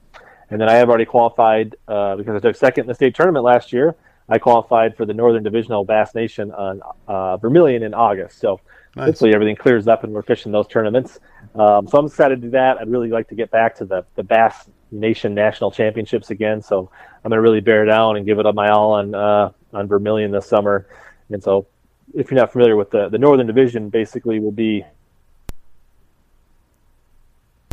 [0.50, 3.74] And then I have already qualified because I took second in the state tournament last
[3.74, 3.96] year.
[4.30, 8.40] I qualified for the Northern Divisional Bass Nation on uh, Vermilion in August.
[8.40, 8.60] So
[8.96, 9.06] nice.
[9.06, 11.20] hopefully everything clears up and we're fishing those tournaments.
[11.56, 12.78] Um, so I'm excited to do that.
[12.78, 16.62] I'd really like to get back to the, the Bass Nation National Championships again.
[16.62, 16.92] So
[17.24, 19.88] I'm going to really bear down and give it up my all on uh, on
[19.88, 20.88] Vermilion this summer.
[21.30, 21.68] And so
[22.14, 24.84] if you're not familiar with the, the Northern Division, basically will be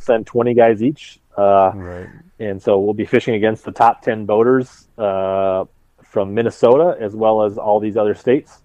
[0.05, 1.19] send 20 guys each.
[1.37, 2.09] Uh, right.
[2.39, 5.65] And so we'll be fishing against the top 10 boaters uh,
[6.03, 8.63] from Minnesota as well as all these other states.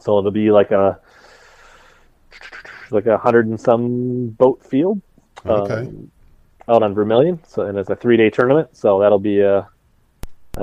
[0.00, 0.98] So it'll be like a
[2.90, 5.00] like a hundred and some boat field
[5.46, 5.86] okay.
[5.86, 6.10] um,
[6.68, 7.40] out on Vermilion.
[7.46, 8.76] So and it's a three day tournament.
[8.76, 9.68] So that'll be a,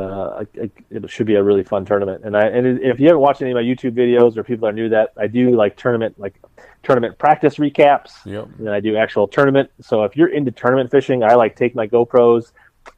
[0.02, 2.24] uh, it should be a really fun tournament.
[2.24, 4.72] And I and if you haven't watched any of my YouTube videos or people are
[4.72, 6.40] new to that, I do like tournament like
[6.84, 8.12] tournament practice recaps.
[8.26, 8.48] Yep.
[8.60, 9.70] And I do actual tournament.
[9.82, 12.52] So if you're into tournament fishing, I like take my GoPros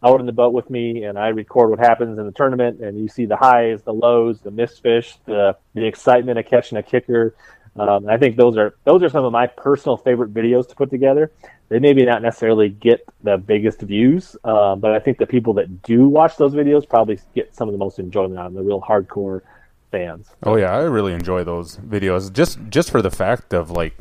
[0.03, 2.97] out in the boat with me and I record what happens in the tournament and
[2.97, 6.83] you see the highs, the lows, the missed fish, the the excitement of catching a
[6.83, 7.35] kicker.
[7.77, 10.89] Um, I think those are those are some of my personal favorite videos to put
[10.89, 11.31] together.
[11.69, 15.81] They maybe not necessarily get the biggest views, uh, but I think the people that
[15.83, 18.81] do watch those videos probably get some of the most enjoyment out of the real
[18.81, 19.41] hardcore
[19.89, 20.29] fans.
[20.43, 23.93] Oh yeah, I really enjoy those videos just just for the fact of like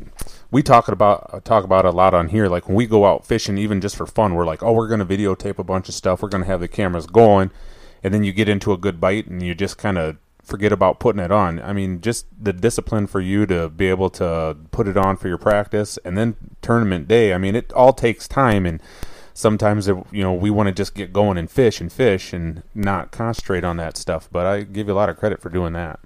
[0.49, 2.47] we talk about talk about a lot on here.
[2.47, 5.05] Like when we go out fishing, even just for fun, we're like, oh, we're to
[5.05, 6.21] videotape a bunch of stuff.
[6.21, 7.51] We're to have the cameras going,
[8.03, 10.99] and then you get into a good bite and you just kind of forget about
[10.99, 11.61] putting it on.
[11.61, 15.27] I mean, just the discipline for you to be able to put it on for
[15.27, 17.33] your practice and then tournament day.
[17.33, 18.81] I mean, it all takes time and
[19.33, 23.11] sometimes you know we want to just get going and fish and fish and not
[23.11, 24.29] concentrate on that stuff.
[24.31, 25.99] But i give you a lot of credit for doing that.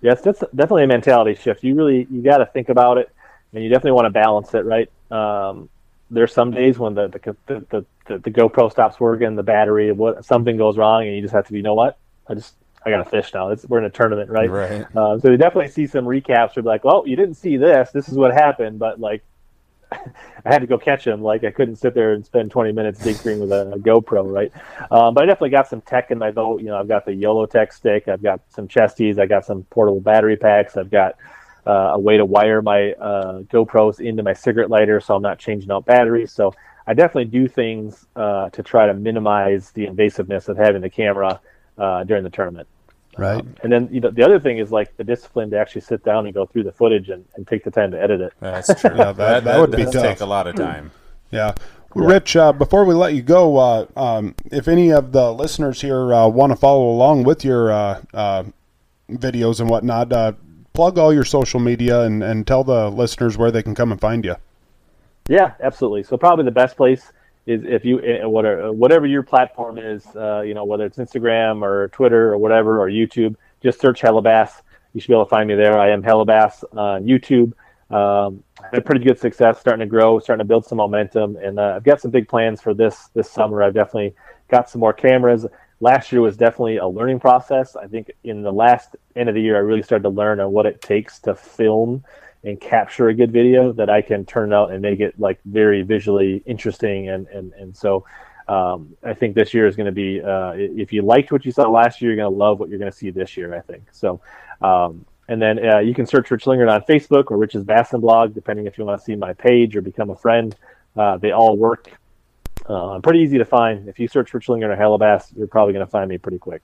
[0.00, 1.62] Yes that's definitely a mentality shift.
[1.62, 3.10] You really you got to think about it
[3.52, 4.90] and you definitely want to balance it right?
[5.10, 5.68] Um,
[6.10, 10.24] there's some days when the the, the the, the gopro stops working the battery what
[10.24, 11.98] something goes wrong and you just have to be you know what?
[12.26, 12.54] I just
[12.84, 13.50] I got to fish now.
[13.50, 14.50] It's, we're in a tournament, right?
[14.50, 14.86] Right.
[14.96, 16.56] Uh, so they definitely see some recaps.
[16.56, 17.90] Where like, well, you didn't see this.
[17.90, 19.22] This is what happened, but like,
[19.92, 19.98] I
[20.44, 21.22] had to go catch him.
[21.22, 24.52] Like, I couldn't sit there and spend 20 minutes deep with a, a GoPro, right?
[24.90, 26.60] Um, but I definitely got some tech in my boat.
[26.60, 28.08] You know, I've got the YOLO Tech stick.
[28.08, 29.18] I've got some chesties.
[29.18, 30.76] I got some portable battery packs.
[30.76, 31.16] I've got
[31.66, 35.38] uh, a way to wire my uh, GoPros into my cigarette lighter, so I'm not
[35.38, 36.32] changing out batteries.
[36.32, 36.54] So
[36.86, 41.40] I definitely do things uh, to try to minimize the invasiveness of having the camera
[41.80, 42.68] uh, during the tournament.
[43.18, 43.40] Right.
[43.40, 46.04] Um, and then you know, the other thing is like the discipline to actually sit
[46.04, 48.32] down and go through the footage and, and take the time to edit it.
[48.38, 48.96] That's true.
[48.96, 49.94] Yeah, that- that would be tough.
[49.94, 50.92] take a lot of time.
[51.32, 51.54] Yeah.
[51.94, 55.80] Well, Rich, uh, before we let you go, uh, um, if any of the listeners
[55.80, 58.42] here uh, want to follow along with your uh, uh,
[59.08, 60.32] videos and whatnot, uh,
[60.72, 64.00] plug all your social media and, and tell the listeners where they can come and
[64.00, 64.34] find you.
[65.28, 66.02] Yeah, absolutely.
[66.02, 67.12] So probably the best place
[67.50, 71.62] is if you eh, whatever whatever your platform is, uh, you know, whether it's Instagram
[71.62, 74.62] or Twitter or whatever or YouTube, just search Hellabass.
[74.94, 75.78] You should be able to find me there.
[75.78, 77.52] I am Hellabass on YouTube.
[77.94, 81.74] Um, had pretty good success, starting to grow, starting to build some momentum, and uh,
[81.76, 83.62] I've got some big plans for this this summer.
[83.62, 84.14] I've definitely
[84.48, 85.44] got some more cameras.
[85.80, 87.74] Last year was definitely a learning process.
[87.74, 90.52] I think in the last end of the year, I really started to learn on
[90.52, 92.04] what it takes to film
[92.44, 95.82] and capture a good video that I can turn out and make it like very
[95.82, 97.08] visually interesting.
[97.08, 98.04] And and and so
[98.48, 100.20] um, I think this year is going to be.
[100.20, 102.78] Uh, if you liked what you saw last year, you're going to love what you're
[102.78, 103.54] going to see this year.
[103.54, 104.20] I think so.
[104.60, 108.34] Um, and then uh, you can search Rich Lindgren on Facebook or Rich's Bassin blog,
[108.34, 110.56] depending if you want to see my page or become a friend.
[110.96, 111.92] Uh, they all work.
[112.66, 113.88] Uh, pretty easy to find.
[113.88, 116.62] If you search Rich Lindgren or Hellabass, you're probably going to find me pretty quick.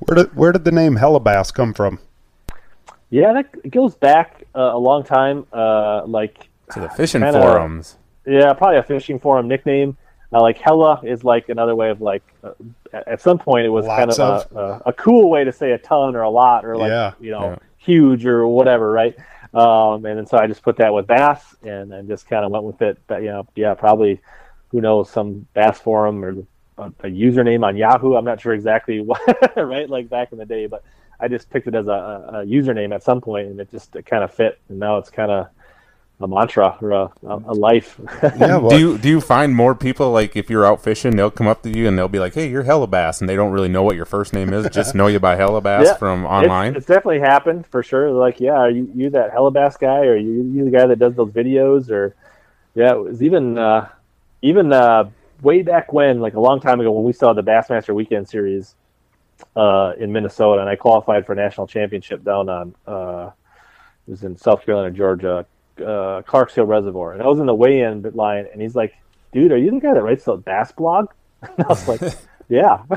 [0.00, 1.98] Where did where did the name Hellabass come from?
[3.14, 5.46] Yeah, that goes back uh, a long time.
[5.52, 7.96] Uh, like To the fishing Kinda- forums.
[8.26, 9.96] Yeah, probably a fishing forum nickname.
[10.32, 12.24] Uh, like Hella is like another way of like.
[12.42, 12.50] Uh,
[12.92, 15.72] at some point, it was Lots kind of a, a, a cool way to say
[15.72, 17.56] a ton or a lot or like Yeah, you know yeah.
[17.78, 19.16] huge or whatever, right?
[19.52, 22.50] Um, and then so I just put that with bass and then just kind of
[22.50, 22.98] went with it.
[23.06, 24.20] But you know, yeah, probably
[24.70, 26.30] who knows some bass forum or
[26.78, 28.16] a, a username on Yahoo.
[28.16, 29.20] I'm not sure exactly what,
[29.56, 29.88] right?
[29.88, 30.82] Like back in the day, but
[31.24, 33.96] I just picked it as a, a, a username at some point, and it just
[33.96, 34.60] it kind of fit.
[34.68, 35.48] And now it's kind of
[36.20, 37.98] a mantra or a, a, a life.
[38.22, 41.30] Yeah, well, do you do you find more people like if you're out fishing, they'll
[41.30, 43.70] come up to you and they'll be like, "Hey, you're Hellabass," and they don't really
[43.70, 46.76] know what your first name is, just know you by Hellabass Yeah, from It's- online.
[46.76, 48.10] It's, definitely happened for sure.
[48.10, 51.14] Like, yeah, are you you that Hellabass guy, or you you the guy that does
[51.14, 52.14] those videos, or
[52.74, 53.88] yeah, it was even uh,
[54.42, 55.08] even uh,
[55.40, 58.74] way back when, like a long time ago, when we saw the Bassmaster Weekend Series
[59.56, 63.30] uh, in Minnesota, and I qualified for national championship down on uh,
[64.06, 65.46] it was in South Carolina, Georgia,
[65.84, 68.94] uh, Clarks Hill Reservoir, and I was in the weigh-in line, and he's like,
[69.32, 71.08] "Dude, are you the guy that writes the Bass blog?"
[71.42, 72.00] And I was like.
[72.48, 72.82] Yeah,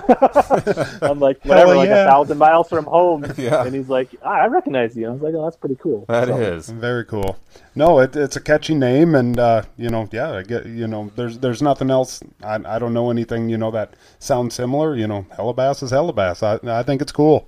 [1.01, 2.03] I'm like whatever, like yeah.
[2.03, 3.63] a thousand miles from home, Yeah.
[3.65, 6.27] and he's like, "Ah, "I recognize you." I was like, "Oh, that's pretty cool." That
[6.27, 6.69] So, is.
[6.69, 7.37] Very cool.
[7.73, 11.11] No, it, it's a catchy name, and uh, you know, yeah, I get you know,
[11.15, 12.21] there's there's nothing else.
[12.43, 14.95] I, I don't know anything you know that sounds similar.
[14.95, 16.43] You know, Hellabass is Hellabass.
[16.43, 17.47] I I think it's cool.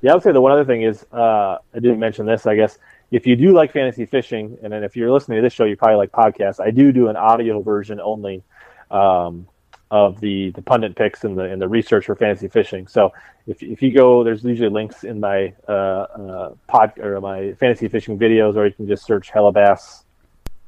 [0.00, 2.46] Yeah, I would say the one other thing is uh, I didn't mention this.
[2.46, 2.78] I guess
[3.10, 5.76] if you do like fantasy fishing, and then if you're listening to this show, you
[5.76, 6.60] probably like podcasts.
[6.60, 8.42] I do do an audio version only
[8.90, 9.46] um,
[9.92, 12.88] of the the pundit picks and the and the research for fantasy fishing.
[12.88, 13.12] So
[13.46, 17.88] if if you go, there's usually links in my uh, uh, pod or my fantasy
[17.88, 20.04] fishing videos, or you can just search Hellabass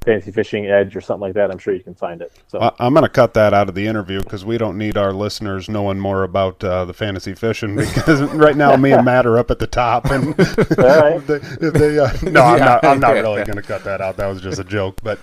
[0.04, 1.50] fantasy fishing edge or something like that.
[1.50, 2.32] I'm sure you can find it.
[2.48, 4.96] So I, I'm going to cut that out of the interview because we don't need
[4.96, 9.26] our listeners knowing more about uh, the fantasy fishing because right now me and Matt
[9.26, 10.38] are up at the top and
[10.78, 11.26] right.
[11.26, 11.38] they,
[11.70, 12.84] they, uh, no, I'm not.
[12.84, 14.16] I'm not really going to cut that out.
[14.16, 15.00] That was just a joke.
[15.02, 15.18] But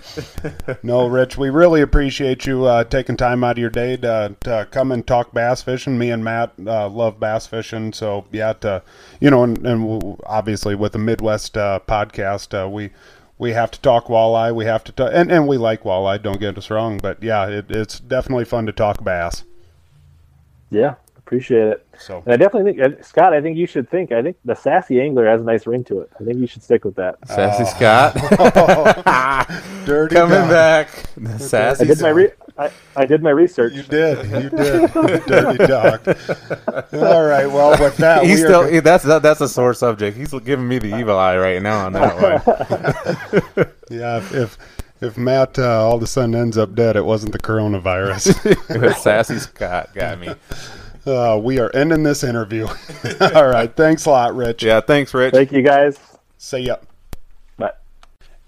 [0.84, 4.68] no, Rich, we really appreciate you uh, taking time out of your day to, to
[4.72, 5.98] come and talk bass fishing.
[5.98, 8.82] Me and Matt uh, love bass fishing, so yeah, to
[9.20, 12.92] you know, and, and w- obviously with the Midwest uh, podcast, uh, we.
[13.42, 14.54] We have to talk walleye.
[14.54, 16.22] We have to, talk, and and we like walleye.
[16.22, 19.46] Don't get us wrong, but yeah, it, it's definitely fun to talk bass.
[20.70, 21.88] yeah, appreciate it.
[21.98, 24.12] So And I definitely think, uh, Scott, I think you should think.
[24.12, 26.12] I think the sassy angler has a nice ring to it.
[26.20, 27.18] I think you should stick with that.
[27.28, 28.14] Sassy Scott
[29.86, 30.50] dirty coming dog.
[30.50, 30.90] back.
[31.18, 32.32] The I Sassy did my re-
[32.62, 33.74] I, I did my research.
[33.74, 34.18] You did.
[34.30, 34.92] You did.
[35.26, 36.08] Dirty dog.
[36.94, 37.48] All right.
[37.48, 40.16] Well, with that, He's we still are, that's that, that's a sore subject.
[40.16, 42.16] He's giving me the evil eye right now on that
[43.56, 43.68] one.
[43.90, 44.18] yeah.
[44.18, 44.58] If, if
[45.02, 48.96] if Matt uh, all of a sudden ends up dead, it wasn't the coronavirus.
[49.02, 50.36] Sassy Scott got me.
[51.08, 52.68] uh, we are ending this interview.
[53.34, 53.76] all right.
[53.76, 54.62] Thanks a lot, Rich.
[54.62, 55.34] Yeah, thanks, Rich.
[55.34, 55.98] Thank you guys.
[56.38, 56.76] See ya.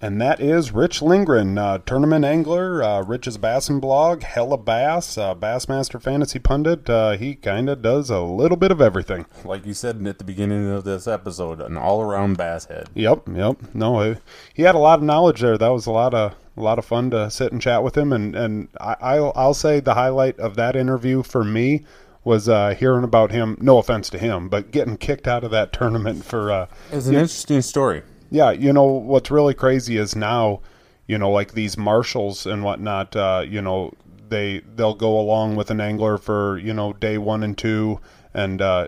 [0.04, 5.34] And that is Rich Lindgren, uh, tournament angler, uh, Rich's Bassin blog, Hella Bass, uh,
[5.34, 6.90] Bassmaster Fantasy Pundit.
[6.90, 9.26] Uh, he kind of does a little bit of everything.
[9.46, 12.90] Like you said at the beginning of this episode, an all-around bass head.
[12.94, 13.56] Yep, yep.
[13.74, 14.20] No, he,
[14.54, 15.58] he had a lot of knowledge there.
[15.58, 18.12] That was a lot of a lot of fun to sit and chat with him.
[18.12, 21.86] And and I, I'll I'll say the highlight of that interview for me
[22.26, 23.58] was uh, hearing about him.
[23.62, 26.52] No offense to him, but getting kicked out of that tournament for.
[26.52, 28.04] Uh, It's an interesting story.
[28.34, 30.60] Yeah, you know what's really crazy is now,
[31.06, 33.16] you know, like these marshals and whatnot.
[33.16, 33.94] Uh, you know,
[34.30, 38.00] they they'll go along with an angler for you know day one and two,
[38.34, 38.88] and uh,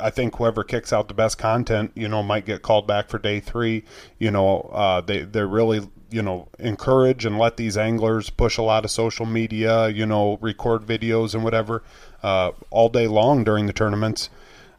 [0.00, 3.18] I think whoever kicks out the best content, you know, might get called back for
[3.18, 3.82] day three.
[4.20, 8.62] You know, uh, they they really you know encourage and let these anglers push a
[8.62, 9.88] lot of social media.
[9.88, 11.82] You know, record videos and whatever
[12.22, 14.30] uh, all day long during the tournaments.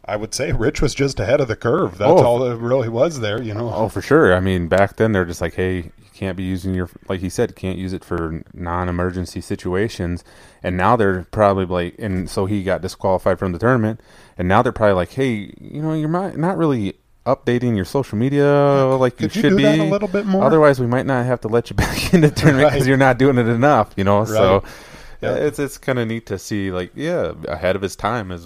[0.08, 1.98] I would say Rich was just ahead of the curve.
[1.98, 2.24] That's Oh.
[2.26, 3.42] all it really was there.
[3.42, 3.72] You know.
[3.74, 4.36] Oh, for sure.
[4.36, 7.30] I mean, back then they're just like, hey, you can't be using your, like he
[7.30, 10.24] said, can't use it for non-emergency situations.
[10.64, 14.00] And now they're probably like, and so he got disqualified from the tournament.
[14.38, 16.96] And now they're probably like, hey, you know, you're not not really
[17.26, 18.46] updating your social media
[19.00, 20.44] like you could you should do be that a little bit more?
[20.44, 22.88] Otherwise, we might not have to let you back in the tournament because Right.
[22.90, 23.92] you're not doing it enough.
[23.98, 24.62] You know, so.
[25.24, 25.32] Right.
[25.32, 28.46] uh, It's it's kind of neat to see, like, yeah, ahead of his time is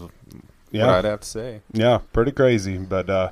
[0.72, 0.97] Yeah.
[0.97, 1.61] I'd have to say.
[1.74, 2.78] Yeah, pretty crazy.
[2.78, 3.30] But uh,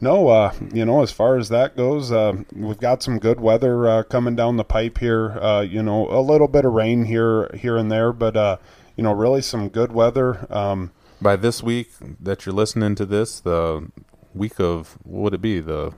[0.00, 3.88] no, uh, you know, as far as that goes, uh, we've got some good weather
[3.88, 5.38] uh, coming down the pipe here.
[5.40, 8.56] Uh, you know, a little bit of rain here, here and there, but uh,
[8.96, 10.46] you know, really some good weather.
[10.50, 13.90] Um, by this week that you're listening to this, the
[14.34, 15.60] week of what would it be?
[15.60, 15.92] The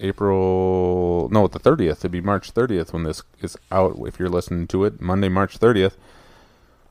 [0.00, 1.98] April no, the thirtieth.
[1.98, 3.96] It'd be March thirtieth when this is out.
[4.06, 5.96] If you're listening to it, Monday, March thirtieth.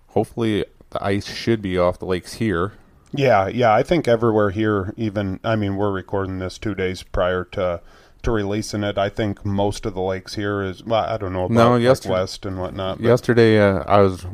[0.10, 2.74] Hopefully, the ice should be off the lakes here.
[3.14, 7.44] Yeah, yeah, I think everywhere here, even I mean, we're recording this two days prior
[7.54, 7.82] to
[8.24, 8.98] to releasing it.
[8.98, 11.82] I think most of the lakes here is well, I don't know about No, like
[11.84, 12.98] yesterday- west and whatnot.
[12.98, 14.26] but- Yesterday, uh, I was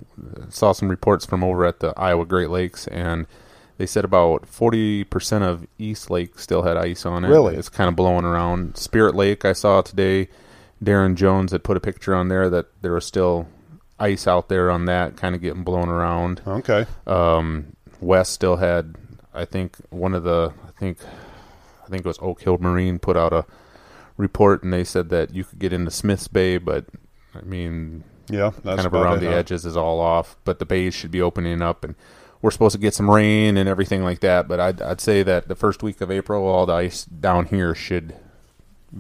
[0.50, 3.28] saw some reports from over at the Iowa Great Lakes, and
[3.78, 7.30] they said about forty percent of East Lake still had ice on it.
[7.30, 7.56] Really?
[7.56, 8.78] it's kind of blowing around.
[8.78, 10.30] Spirit Lake, I saw today.
[10.84, 13.48] Darren Jones had put a picture on there that there was still
[14.00, 16.42] ice out there on that, kind of getting blown around.
[16.46, 16.86] Okay.
[17.08, 17.68] Um,
[18.04, 18.96] West still had,
[19.34, 20.98] I think, one of the, I think,
[21.86, 23.46] I think it was Oak Hill Marine put out a
[24.18, 26.86] report, and they said that you could get into Smiths Bay, but
[27.36, 30.94] I mean, Yeah, that's kind of around the edges is all off, but the bays
[30.94, 31.96] should be opening up, and
[32.42, 34.48] we're supposed to get some rain and everything like that.
[34.48, 37.74] But I'd, I'd say that the first week of April, all the ice down here
[37.74, 38.16] should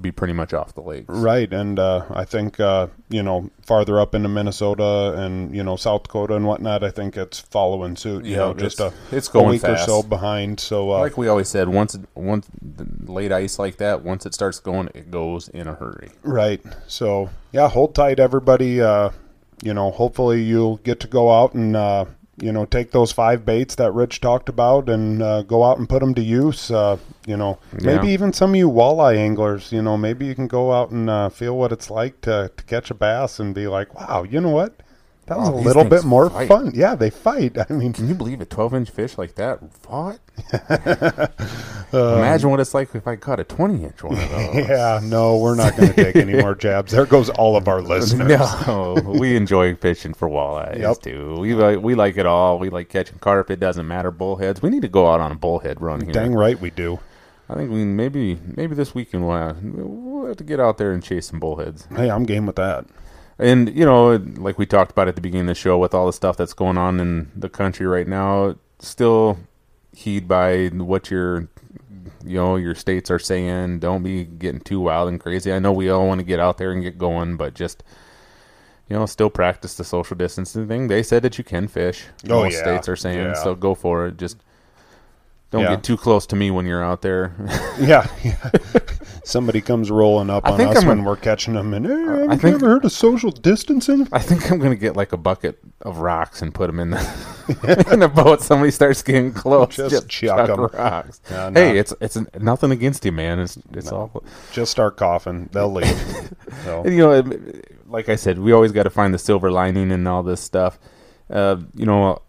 [0.02, 1.06] be pretty much off the lakes.
[1.10, 5.76] Right, and uh, I think uh, you know farther up into Minnesota and you know
[5.76, 8.26] South Dakota and whatnot, I think it's following suit.
[8.26, 9.84] You Yeah, know, just a, it's- it's a going week fast.
[9.89, 10.60] or so behind.
[10.60, 14.34] So uh, Like we always said, once once the late ice like that, once it
[14.34, 16.10] starts going, it goes in a hurry.
[16.24, 18.82] right, so yeah, hold tight, everybody.
[18.82, 19.10] Uh,
[19.62, 22.06] you know, hopefully you'll get to go out and uh,
[22.44, 25.88] you know take those five baits that Rich talked about and uh, go out and
[25.88, 26.70] put them to use.
[26.70, 29.72] Uh, you know, maybe even some of you walleye anglers.
[29.72, 32.64] You know, maybe you can go out and uh, feel what it's like to to
[32.66, 34.82] catch a bass and be like, wow, you know what.
[35.28, 36.47] That was Oh, a little bit more fight.
[36.49, 36.71] fun.
[36.76, 37.57] Yeah, they fight.
[37.69, 40.19] I mean, Can you believe a 12 inch fish like that fought?
[41.93, 44.55] Um, Imagine what it's like if I caught a 20 inch one of those.
[44.67, 46.91] yeah, no, we're not going to take any more jabs.
[46.91, 48.28] There goes all of our listeners.
[48.28, 51.01] No, we enjoy fishing for walleyes Yep.
[51.03, 51.36] too.
[51.39, 52.57] We like we like it all.
[52.57, 53.51] We like catching carp.
[53.51, 54.63] It doesn't matter bullheads.
[54.63, 56.13] We need to go out on a bullhead run here.
[56.13, 56.97] Dang right we do.
[57.47, 60.93] I think we maybe maybe this weekend we'll have, we'll have to get out there
[60.93, 61.88] and chase some bullheads.
[61.95, 62.86] Hey, I'm game with that.
[63.40, 66.06] And you know, like we talked about at the beginning of the show, with all
[66.06, 69.40] the stuff that's going on in the country right now, still
[69.96, 71.48] heed by what your
[72.26, 73.80] you know your states are saying.
[73.80, 75.52] Don't be getting too wild and crazy.
[75.52, 77.84] I know we all want to get out there and get going, but just
[78.90, 80.88] you know, still practice the social distancing thing.
[80.88, 82.06] They said that you can fish.
[82.30, 82.60] Oh, Most yeah.
[82.60, 83.34] states are saying Yeah.
[83.34, 83.56] so.
[83.56, 84.18] Go for it.
[84.18, 84.38] Just
[85.52, 85.70] don't Yeah.
[85.76, 87.32] get too close to me when you're out there.
[87.80, 88.50] Yeah, yeah.
[89.26, 91.91] Somebody comes rolling up I on us I'm when gonna- we're catching them, and hey,
[91.93, 94.07] have I you think- ever heard of social distancing?
[94.11, 97.88] I think I'm gonna get like a bucket of rocks and put them in the
[97.91, 98.41] in the boat.
[98.41, 100.59] Somebody starts getting close, Just chuck 'em.
[100.65, 101.21] rocks.
[101.32, 101.80] Yeah, hey, nah.
[101.80, 103.39] it's it's nothing against you, man.
[103.39, 104.24] It's it's all.
[104.51, 105.88] Just start coughing, they'll leave.
[106.65, 107.24] So, And, you know,
[107.88, 110.78] like I said, we always got to find the silver lining in all this stuff.
[111.30, 112.21] Uh, you know,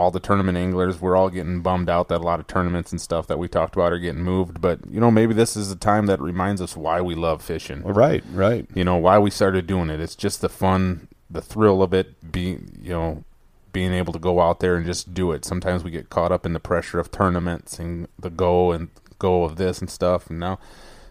[0.00, 3.00] all the tournament anglers, we're all getting bummed out that a lot of tournaments and
[3.00, 4.60] stuff that we talked about are getting moved.
[4.60, 7.82] But you know, maybe this is a time that reminds us why we love fishing.
[7.82, 8.66] right, right.
[8.74, 12.32] you know why we started doing it it's just the fun the thrill of it
[12.32, 13.24] being you know
[13.72, 16.44] being able to go out there and just do it sometimes we get caught up
[16.44, 18.88] in the pressure of tournaments and the go and
[19.18, 20.58] go of this and stuff and now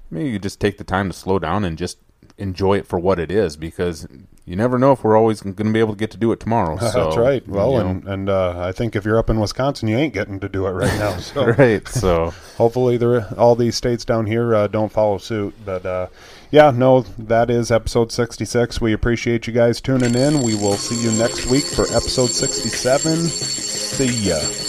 [0.10, 1.98] maybe you just take the time to slow down and just
[2.40, 4.08] enjoy it for what it is because
[4.46, 6.40] you never know if we're always going to be able to get to do it
[6.40, 6.78] tomorrow.
[6.90, 7.48] So, That's right.
[7.48, 10.14] Well, you know, and and uh, I think if you're up in Wisconsin, you ain't
[10.14, 11.18] getting to do it right now.
[11.20, 11.88] So right.
[11.88, 15.54] So hopefully, the all these states down here uh, don't follow suit.
[15.64, 16.08] But uh,
[16.50, 18.82] yeah, no, that is episode 66.
[18.82, 20.42] We appreciate you guys tuning in.
[20.42, 23.18] We will see you next week for episode 67.
[23.18, 24.69] See ya.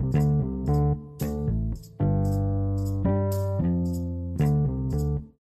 [0.00, 0.31] Thank you.